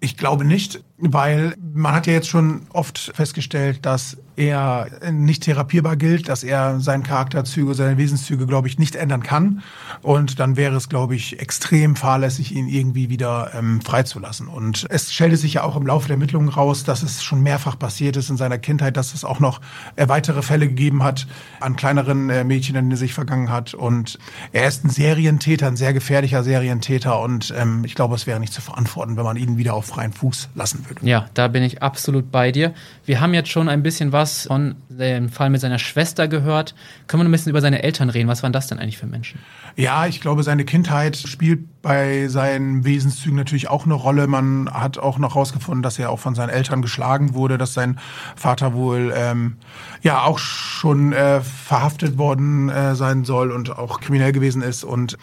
Ich 0.00 0.16
glaube 0.16 0.44
nicht, 0.44 0.80
weil 0.98 1.54
man 1.74 1.94
hat 1.94 2.06
ja 2.06 2.12
jetzt 2.12 2.28
schon 2.28 2.62
oft 2.72 3.12
festgestellt, 3.14 3.86
dass 3.86 4.16
er 4.38 4.86
nicht 5.10 5.42
therapierbar 5.42 5.96
gilt, 5.96 6.28
dass 6.28 6.44
er 6.44 6.78
seinen 6.80 7.02
Charakterzüge, 7.02 7.74
seine 7.74 7.98
Wesenszüge, 7.98 8.46
glaube 8.46 8.68
ich, 8.68 8.78
nicht 8.78 8.94
ändern 8.94 9.22
kann. 9.22 9.62
Und 10.00 10.38
dann 10.38 10.56
wäre 10.56 10.76
es, 10.76 10.88
glaube 10.88 11.16
ich, 11.16 11.40
extrem 11.40 11.96
fahrlässig, 11.96 12.54
ihn 12.54 12.68
irgendwie 12.68 13.10
wieder 13.10 13.50
ähm, 13.54 13.80
freizulassen. 13.80 14.46
Und 14.46 14.86
es 14.90 15.12
stellte 15.12 15.36
sich 15.36 15.54
ja 15.54 15.64
auch 15.64 15.76
im 15.76 15.86
Laufe 15.86 16.06
der 16.06 16.14
Ermittlungen 16.14 16.48
raus, 16.48 16.84
dass 16.84 17.02
es 17.02 17.22
schon 17.22 17.42
mehrfach 17.42 17.78
passiert 17.78 18.16
ist 18.16 18.30
in 18.30 18.36
seiner 18.36 18.58
Kindheit, 18.58 18.96
dass 18.96 19.12
es 19.12 19.24
auch 19.24 19.40
noch 19.40 19.60
äh, 19.96 20.08
weitere 20.08 20.42
Fälle 20.42 20.68
gegeben 20.68 21.02
hat 21.02 21.26
an 21.60 21.74
kleineren 21.74 22.30
äh, 22.30 22.44
Mädchen, 22.44 22.76
an 22.76 22.84
denen 22.84 22.92
er 22.92 22.96
sich 22.96 23.14
vergangen 23.14 23.50
hat. 23.50 23.74
Und 23.74 24.18
er 24.52 24.68
ist 24.68 24.84
ein 24.84 24.90
Serientäter, 24.90 25.66
ein 25.66 25.76
sehr 25.76 25.92
gefährlicher 25.92 26.44
Serientäter. 26.44 27.20
Und 27.20 27.52
ähm, 27.56 27.82
ich 27.84 27.96
glaube, 27.96 28.14
es 28.14 28.28
wäre 28.28 28.38
nicht 28.38 28.52
zu 28.52 28.60
verantworten, 28.60 29.16
wenn 29.16 29.24
man 29.24 29.36
ihn 29.36 29.58
wieder 29.58 29.74
auf 29.74 29.86
freien 29.86 30.12
Fuß 30.12 30.50
lassen 30.54 30.84
würde. 30.87 30.87
Ja, 31.02 31.26
da 31.34 31.48
bin 31.48 31.62
ich 31.62 31.82
absolut 31.82 32.30
bei 32.30 32.52
dir. 32.52 32.74
Wir 33.04 33.20
haben 33.20 33.34
jetzt 33.34 33.48
schon 33.48 33.68
ein 33.68 33.82
bisschen 33.82 34.12
was 34.12 34.18
was 34.18 34.46
von 34.46 34.74
dem 34.88 35.28
Fall 35.28 35.48
mit 35.50 35.60
seiner 35.60 35.78
Schwester 35.78 36.28
gehört. 36.28 36.74
Können 37.06 37.22
wir 37.22 37.28
ein 37.28 37.32
bisschen 37.32 37.50
über 37.50 37.60
seine 37.60 37.82
Eltern 37.82 38.10
reden? 38.10 38.28
Was 38.28 38.42
waren 38.42 38.52
das 38.52 38.66
denn 38.66 38.78
eigentlich 38.78 38.98
für 38.98 39.06
Menschen? 39.06 39.40
Ja, 39.76 40.06
ich 40.06 40.20
glaube, 40.20 40.42
seine 40.42 40.64
Kindheit 40.64 41.16
spielt 41.16 41.77
bei 41.82 42.28
seinen 42.28 42.84
Wesenszügen 42.84 43.36
natürlich 43.36 43.68
auch 43.68 43.84
eine 43.84 43.94
Rolle. 43.94 44.26
Man 44.26 44.70
hat 44.72 44.98
auch 44.98 45.18
noch 45.18 45.34
herausgefunden, 45.34 45.82
dass 45.82 45.98
er 45.98 46.10
auch 46.10 46.18
von 46.18 46.34
seinen 46.34 46.50
Eltern 46.50 46.82
geschlagen 46.82 47.34
wurde, 47.34 47.58
dass 47.58 47.74
sein 47.74 47.98
Vater 48.36 48.74
wohl 48.74 49.12
ähm, 49.14 49.56
ja 50.02 50.22
auch 50.22 50.38
schon 50.38 51.12
äh, 51.12 51.40
verhaftet 51.40 52.18
worden 52.18 52.68
äh, 52.68 52.94
sein 52.94 53.24
soll 53.24 53.52
und 53.52 53.78
auch 53.78 54.00
kriminell 54.00 54.32
gewesen 54.32 54.62
ist 54.62 54.84
und 54.84 55.16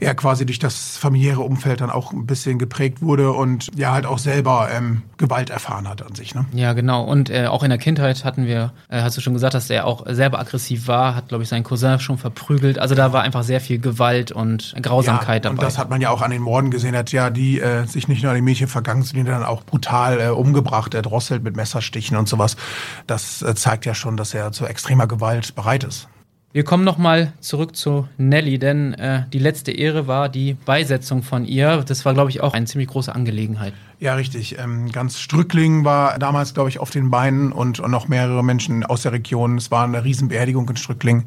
er 0.00 0.14
quasi 0.14 0.46
durch 0.46 0.58
das 0.58 0.96
familiäre 0.96 1.40
Umfeld 1.40 1.82
dann 1.82 1.90
auch 1.90 2.12
ein 2.12 2.26
bisschen 2.26 2.58
geprägt 2.58 3.02
wurde 3.02 3.32
und 3.32 3.68
ja 3.76 3.92
halt 3.92 4.06
auch 4.06 4.18
selber 4.18 4.68
ähm, 4.72 5.02
Gewalt 5.18 5.50
erfahren 5.50 5.86
hat 5.86 6.02
an 6.02 6.14
sich. 6.14 6.34
Ne? 6.34 6.46
Ja, 6.52 6.72
genau. 6.72 7.04
Und 7.04 7.28
äh, 7.28 7.46
auch 7.46 7.62
in 7.62 7.68
der 7.68 7.78
Kindheit 7.78 8.24
hatten 8.24 8.46
wir, 8.46 8.72
äh, 8.88 9.02
hast 9.02 9.16
du 9.18 9.20
schon 9.20 9.34
gesagt, 9.34 9.52
dass 9.52 9.68
er 9.68 9.86
auch 9.86 10.06
selber 10.08 10.40
aggressiv 10.40 10.88
war, 10.88 11.14
hat, 11.14 11.28
glaube 11.28 11.44
ich, 11.44 11.50
seinen 11.50 11.64
Cousin 11.64 12.00
schon 12.00 12.16
verprügelt. 12.16 12.78
Also 12.78 12.94
da 12.94 13.12
war 13.12 13.22
einfach 13.22 13.42
sehr 13.42 13.60
viel 13.60 13.78
Gewalt 13.78 14.32
und 14.32 14.74
Grausamkeit 14.80 15.44
ja, 15.44 15.50
dabei. 15.50 15.60
Und 15.60 15.62
das 15.62 15.76
hat 15.76 15.90
man 15.90 15.99
ja 16.00 16.10
auch 16.10 16.22
an 16.22 16.30
den 16.30 16.42
Morden 16.42 16.70
gesehen, 16.70 16.96
hat 16.96 17.12
ja 17.12 17.30
die 17.30 17.60
äh, 17.60 17.86
sich 17.86 18.08
nicht 18.08 18.22
nur 18.22 18.30
an 18.30 18.36
die 18.36 18.42
Mädchen 18.42 18.68
vergangen, 18.68 19.02
sondern 19.02 19.26
dann 19.26 19.44
auch 19.44 19.64
brutal 19.64 20.20
äh, 20.20 20.28
umgebracht, 20.28 20.94
er 20.94 21.02
drosselt 21.02 21.42
mit 21.42 21.56
Messerstichen 21.56 22.16
und 22.16 22.28
sowas. 22.28 22.56
Das 23.06 23.42
äh, 23.42 23.54
zeigt 23.54 23.86
ja 23.86 23.94
schon, 23.94 24.16
dass 24.16 24.34
er 24.34 24.52
zu 24.52 24.66
extremer 24.66 25.06
Gewalt 25.06 25.54
bereit 25.54 25.84
ist. 25.84 26.08
Wir 26.52 26.64
kommen 26.64 26.82
nochmal 26.82 27.32
zurück 27.38 27.76
zu 27.76 28.08
Nelly, 28.18 28.58
denn 28.58 28.92
äh, 28.94 29.22
die 29.32 29.38
letzte 29.38 29.70
Ehre 29.70 30.08
war 30.08 30.28
die 30.28 30.54
Beisetzung 30.54 31.22
von 31.22 31.44
ihr. 31.44 31.84
Das 31.86 32.04
war, 32.04 32.12
glaube 32.12 32.30
ich, 32.30 32.40
auch 32.40 32.54
eine 32.54 32.66
ziemlich 32.66 32.88
große 32.88 33.14
Angelegenheit. 33.14 33.72
Ja, 34.00 34.14
richtig. 34.14 34.58
Ähm, 34.58 34.90
ganz 34.90 35.20
Strückling 35.20 35.84
war 35.84 36.18
damals, 36.18 36.52
glaube 36.52 36.68
ich, 36.68 36.80
auf 36.80 36.90
den 36.90 37.08
Beinen 37.08 37.52
und, 37.52 37.78
und 37.78 37.92
noch 37.92 38.08
mehrere 38.08 38.42
Menschen 38.42 38.84
aus 38.84 39.02
der 39.02 39.12
Region. 39.12 39.58
Es 39.58 39.70
war 39.70 39.84
eine 39.84 40.02
Riesenbeerdigung 40.02 40.68
in 40.68 40.74
Strückling. 40.74 41.26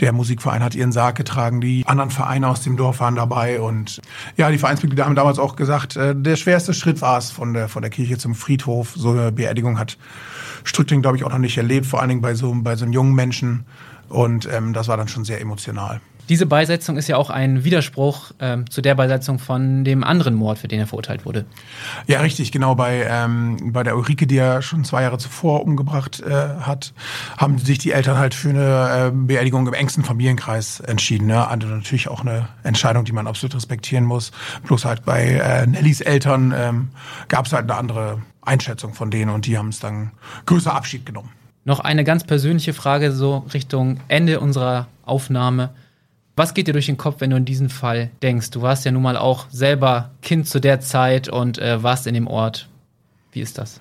Der 0.00 0.12
Musikverein 0.12 0.64
hat 0.64 0.74
ihren 0.74 0.90
Sarg 0.90 1.14
getragen. 1.14 1.60
Die 1.60 1.84
anderen 1.86 2.10
Vereine 2.10 2.48
aus 2.48 2.62
dem 2.62 2.76
Dorf 2.76 2.98
waren 2.98 3.14
dabei. 3.14 3.60
Und 3.60 4.00
ja, 4.36 4.50
die 4.50 4.58
Vereinsmitglieder 4.58 5.04
haben 5.04 5.14
damals 5.14 5.38
auch 5.38 5.54
gesagt, 5.54 5.94
äh, 5.94 6.16
der 6.16 6.34
schwerste 6.34 6.74
Schritt 6.74 7.00
war 7.00 7.18
es 7.18 7.30
von 7.30 7.54
der, 7.54 7.68
von 7.68 7.82
der 7.82 7.92
Kirche 7.92 8.18
zum 8.18 8.34
Friedhof. 8.34 8.94
So 8.96 9.10
eine 9.10 9.30
Beerdigung 9.30 9.78
hat 9.78 9.98
Strückling, 10.64 11.00
glaube 11.00 11.16
ich, 11.16 11.22
auch 11.22 11.30
noch 11.30 11.38
nicht 11.38 11.58
erlebt, 11.58 11.86
vor 11.86 12.00
allen 12.00 12.08
Dingen 12.08 12.22
bei 12.22 12.34
so, 12.34 12.52
bei 12.56 12.74
so 12.74 12.84
einem 12.84 12.92
jungen 12.92 13.14
Menschen. 13.14 13.66
Und 14.08 14.48
ähm, 14.50 14.72
das 14.72 14.88
war 14.88 14.96
dann 14.96 15.08
schon 15.08 15.24
sehr 15.24 15.40
emotional. 15.40 16.00
Diese 16.28 16.46
Beisetzung 16.46 16.96
ist 16.96 17.06
ja 17.08 17.18
auch 17.18 17.28
ein 17.28 17.64
Widerspruch 17.64 18.32
ähm, 18.40 18.70
zu 18.70 18.80
der 18.80 18.94
Beisetzung 18.94 19.38
von 19.38 19.84
dem 19.84 20.02
anderen 20.02 20.34
Mord, 20.34 20.58
für 20.58 20.68
den 20.68 20.80
er 20.80 20.86
verurteilt 20.86 21.26
wurde. 21.26 21.44
Ja, 22.06 22.20
richtig, 22.20 22.50
genau. 22.50 22.74
Bei, 22.74 23.06
ähm, 23.06 23.72
bei 23.72 23.82
der 23.82 23.96
Ulrike, 23.96 24.26
die 24.26 24.38
er 24.38 24.62
schon 24.62 24.84
zwei 24.84 25.02
Jahre 25.02 25.18
zuvor 25.18 25.62
umgebracht 25.62 26.22
äh, 26.22 26.30
hat, 26.60 26.94
haben 27.36 27.58
sich 27.58 27.78
die 27.78 27.92
Eltern 27.92 28.16
halt 28.16 28.32
für 28.32 28.48
eine 28.48 29.08
äh, 29.08 29.10
Beerdigung 29.12 29.66
im 29.66 29.74
engsten 29.74 30.02
Familienkreis 30.02 30.80
entschieden. 30.80 31.26
Ne? 31.26 31.46
Also 31.46 31.66
natürlich 31.66 32.08
auch 32.08 32.22
eine 32.22 32.48
Entscheidung, 32.62 33.04
die 33.04 33.12
man 33.12 33.26
absolut 33.26 33.54
respektieren 33.54 34.04
muss. 34.04 34.32
Bloß 34.62 34.86
halt 34.86 35.04
bei 35.04 35.24
äh, 35.24 35.66
Nellys 35.66 36.00
Eltern 36.00 36.54
ähm, 36.56 36.88
gab 37.28 37.44
es 37.44 37.52
halt 37.52 37.70
eine 37.70 37.78
andere 37.78 38.22
Einschätzung 38.40 38.94
von 38.94 39.10
denen 39.10 39.30
und 39.30 39.44
die 39.44 39.58
haben 39.58 39.68
es 39.68 39.80
dann 39.80 40.12
größer 40.46 40.74
Abschied 40.74 41.04
genommen. 41.04 41.30
Noch 41.64 41.80
eine 41.80 42.04
ganz 42.04 42.24
persönliche 42.24 42.74
Frage 42.74 43.12
so 43.12 43.44
Richtung 43.54 43.98
Ende 44.08 44.40
unserer 44.40 44.86
Aufnahme. 45.04 45.70
Was 46.36 46.52
geht 46.52 46.66
dir 46.66 46.72
durch 46.72 46.86
den 46.86 46.96
Kopf, 46.96 47.20
wenn 47.20 47.30
du 47.30 47.36
in 47.36 47.44
diesen 47.44 47.70
Fall 47.70 48.10
denkst? 48.22 48.50
Du 48.50 48.60
warst 48.60 48.84
ja 48.84 48.92
nun 48.92 49.02
mal 49.02 49.16
auch 49.16 49.46
selber 49.50 50.10
Kind 50.20 50.48
zu 50.48 50.60
der 50.60 50.80
Zeit 50.80 51.28
und 51.28 51.58
äh, 51.58 51.82
warst 51.82 52.06
in 52.06 52.14
dem 52.14 52.26
Ort. 52.26 52.68
Wie 53.32 53.40
ist 53.40 53.56
das? 53.56 53.80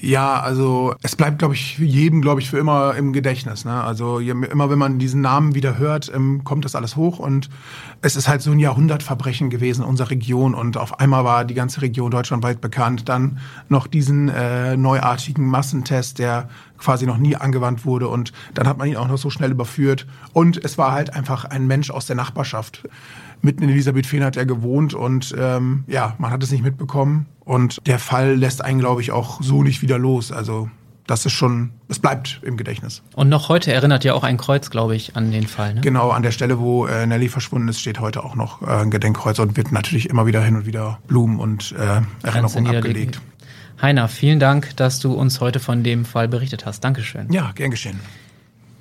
Ja, 0.00 0.40
also 0.40 0.94
es 1.02 1.16
bleibt, 1.16 1.38
glaube 1.38 1.52
ich, 1.52 1.76
jedem, 1.76 2.22
glaube 2.22 2.40
ich, 2.40 2.48
für 2.48 2.56
immer 2.56 2.94
im 2.94 3.12
Gedächtnis. 3.12 3.66
Ne? 3.66 3.84
Also 3.84 4.20
immer, 4.20 4.70
wenn 4.70 4.78
man 4.78 4.98
diesen 4.98 5.20
Namen 5.20 5.54
wieder 5.54 5.76
hört, 5.76 6.10
ähm, 6.14 6.44
kommt 6.44 6.64
das 6.64 6.74
alles 6.74 6.96
hoch 6.96 7.18
und 7.18 7.50
es 8.00 8.16
ist 8.16 8.26
halt 8.26 8.40
so 8.40 8.52
ein 8.52 8.58
Jahrhundertverbrechen 8.58 9.50
gewesen 9.50 9.84
unserer 9.84 10.08
Region 10.08 10.54
und 10.54 10.78
auf 10.78 10.98
einmal 10.98 11.24
war 11.24 11.44
die 11.44 11.52
ganze 11.52 11.82
Region 11.82 12.10
deutschlandweit 12.10 12.62
bekannt. 12.62 13.10
Dann 13.10 13.38
noch 13.68 13.86
diesen 13.86 14.30
äh, 14.30 14.78
neuartigen 14.78 15.46
Massentest, 15.46 16.18
der 16.18 16.48
quasi 16.82 17.06
noch 17.06 17.18
nie 17.18 17.36
angewandt 17.36 17.84
wurde 17.84 18.08
und 18.08 18.32
dann 18.54 18.66
hat 18.66 18.78
man 18.78 18.88
ihn 18.88 18.96
auch 18.96 19.08
noch 19.08 19.18
so 19.18 19.30
schnell 19.30 19.50
überführt 19.50 20.06
und 20.32 20.62
es 20.64 20.78
war 20.78 20.92
halt 20.92 21.14
einfach 21.14 21.44
ein 21.44 21.66
Mensch 21.66 21.90
aus 21.90 22.06
der 22.06 22.16
Nachbarschaft 22.16 22.84
mitten 23.42 23.64
in 23.64 23.70
Elisabethfehn 23.70 24.24
hat 24.24 24.36
er 24.36 24.46
gewohnt 24.46 24.94
und 24.94 25.34
ähm, 25.38 25.84
ja, 25.86 26.14
man 26.18 26.30
hat 26.30 26.42
es 26.42 26.50
nicht 26.50 26.62
mitbekommen. 26.62 27.26
Und 27.40 27.86
der 27.86 27.98
Fall 27.98 28.36
lässt 28.36 28.64
einen, 28.64 28.78
glaube 28.78 29.00
ich, 29.00 29.10
auch 29.10 29.42
so 29.42 29.62
nicht 29.62 29.82
wieder 29.82 29.98
los. 29.98 30.30
Also 30.30 30.70
das 31.06 31.26
ist 31.26 31.32
schon, 31.32 31.70
es 31.88 31.98
bleibt 31.98 32.40
im 32.44 32.56
Gedächtnis. 32.56 33.02
Und 33.16 33.28
noch 33.28 33.48
heute 33.48 33.72
erinnert 33.72 34.04
ja 34.04 34.14
auch 34.14 34.22
ein 34.22 34.36
Kreuz, 34.36 34.70
glaube 34.70 34.94
ich, 34.94 35.16
an 35.16 35.32
den 35.32 35.48
Fall. 35.48 35.74
Ne? 35.74 35.80
Genau, 35.80 36.10
an 36.10 36.22
der 36.22 36.30
Stelle, 36.30 36.60
wo 36.60 36.86
äh, 36.86 37.06
Nelly 37.06 37.28
verschwunden 37.28 37.66
ist, 37.68 37.80
steht 37.80 37.98
heute 37.98 38.24
auch 38.24 38.36
noch 38.36 38.62
äh, 38.62 38.66
ein 38.66 38.90
Gedenkkreuz 38.90 39.40
und 39.40 39.56
wird 39.56 39.72
natürlich 39.72 40.08
immer 40.08 40.26
wieder 40.26 40.40
hin 40.42 40.54
und 40.54 40.66
wieder 40.66 41.00
Blumen 41.08 41.40
und 41.40 41.72
äh, 41.72 42.02
Erinnerungen 42.24 42.76
abgelegt. 42.76 43.20
Heiner, 43.82 44.06
vielen 44.06 44.38
Dank, 44.38 44.76
dass 44.76 45.00
du 45.00 45.12
uns 45.12 45.40
heute 45.40 45.58
von 45.58 45.82
dem 45.82 46.04
Fall 46.04 46.28
berichtet 46.28 46.64
hast. 46.64 46.84
Dankeschön. 46.84 47.32
Ja, 47.32 47.50
gern 47.52 47.72
geschehen. 47.72 47.98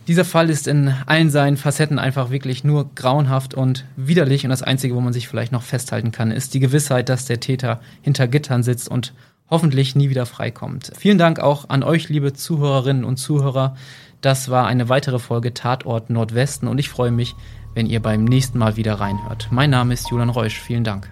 Dieser 0.07 0.25
Fall 0.25 0.51
ist 0.51 0.67
in 0.67 0.93
allen 1.07 1.31
seinen 1.31 1.57
Facetten 1.57 1.97
einfach 1.97 2.29
wirklich 2.29 2.63
nur 2.63 2.93
grauenhaft 2.93 3.55
und 3.55 3.85
widerlich 3.95 4.43
und 4.43 4.51
das 4.51 4.61
Einzige, 4.61 4.95
wo 4.95 5.01
man 5.01 5.11
sich 5.11 5.27
vielleicht 5.27 5.51
noch 5.51 5.63
festhalten 5.63 6.11
kann, 6.11 6.29
ist 6.29 6.53
die 6.53 6.59
Gewissheit, 6.59 7.09
dass 7.09 7.25
der 7.25 7.39
Täter 7.39 7.81
hinter 8.03 8.27
Gittern 8.27 8.61
sitzt 8.61 8.89
und 8.89 9.13
hoffentlich 9.49 9.95
nie 9.95 10.09
wieder 10.09 10.27
freikommt. 10.27 10.91
Vielen 10.97 11.17
Dank 11.17 11.39
auch 11.39 11.69
an 11.69 11.81
euch, 11.81 12.09
liebe 12.09 12.33
Zuhörerinnen 12.33 13.03
und 13.03 13.17
Zuhörer. 13.17 13.75
Das 14.21 14.49
war 14.49 14.67
eine 14.67 14.87
weitere 14.87 15.17
Folge 15.17 15.53
Tatort 15.55 16.11
Nordwesten 16.11 16.67
und 16.67 16.77
ich 16.77 16.89
freue 16.89 17.11
mich, 17.11 17.35
wenn 17.73 17.87
ihr 17.87 18.01
beim 18.01 18.23
nächsten 18.23 18.59
Mal 18.59 18.77
wieder 18.77 18.95
reinhört. 18.95 19.47
Mein 19.49 19.71
Name 19.71 19.93
ist 19.95 20.11
Julian 20.11 20.29
Reusch. 20.29 20.59
Vielen 20.59 20.83
Dank. 20.83 21.09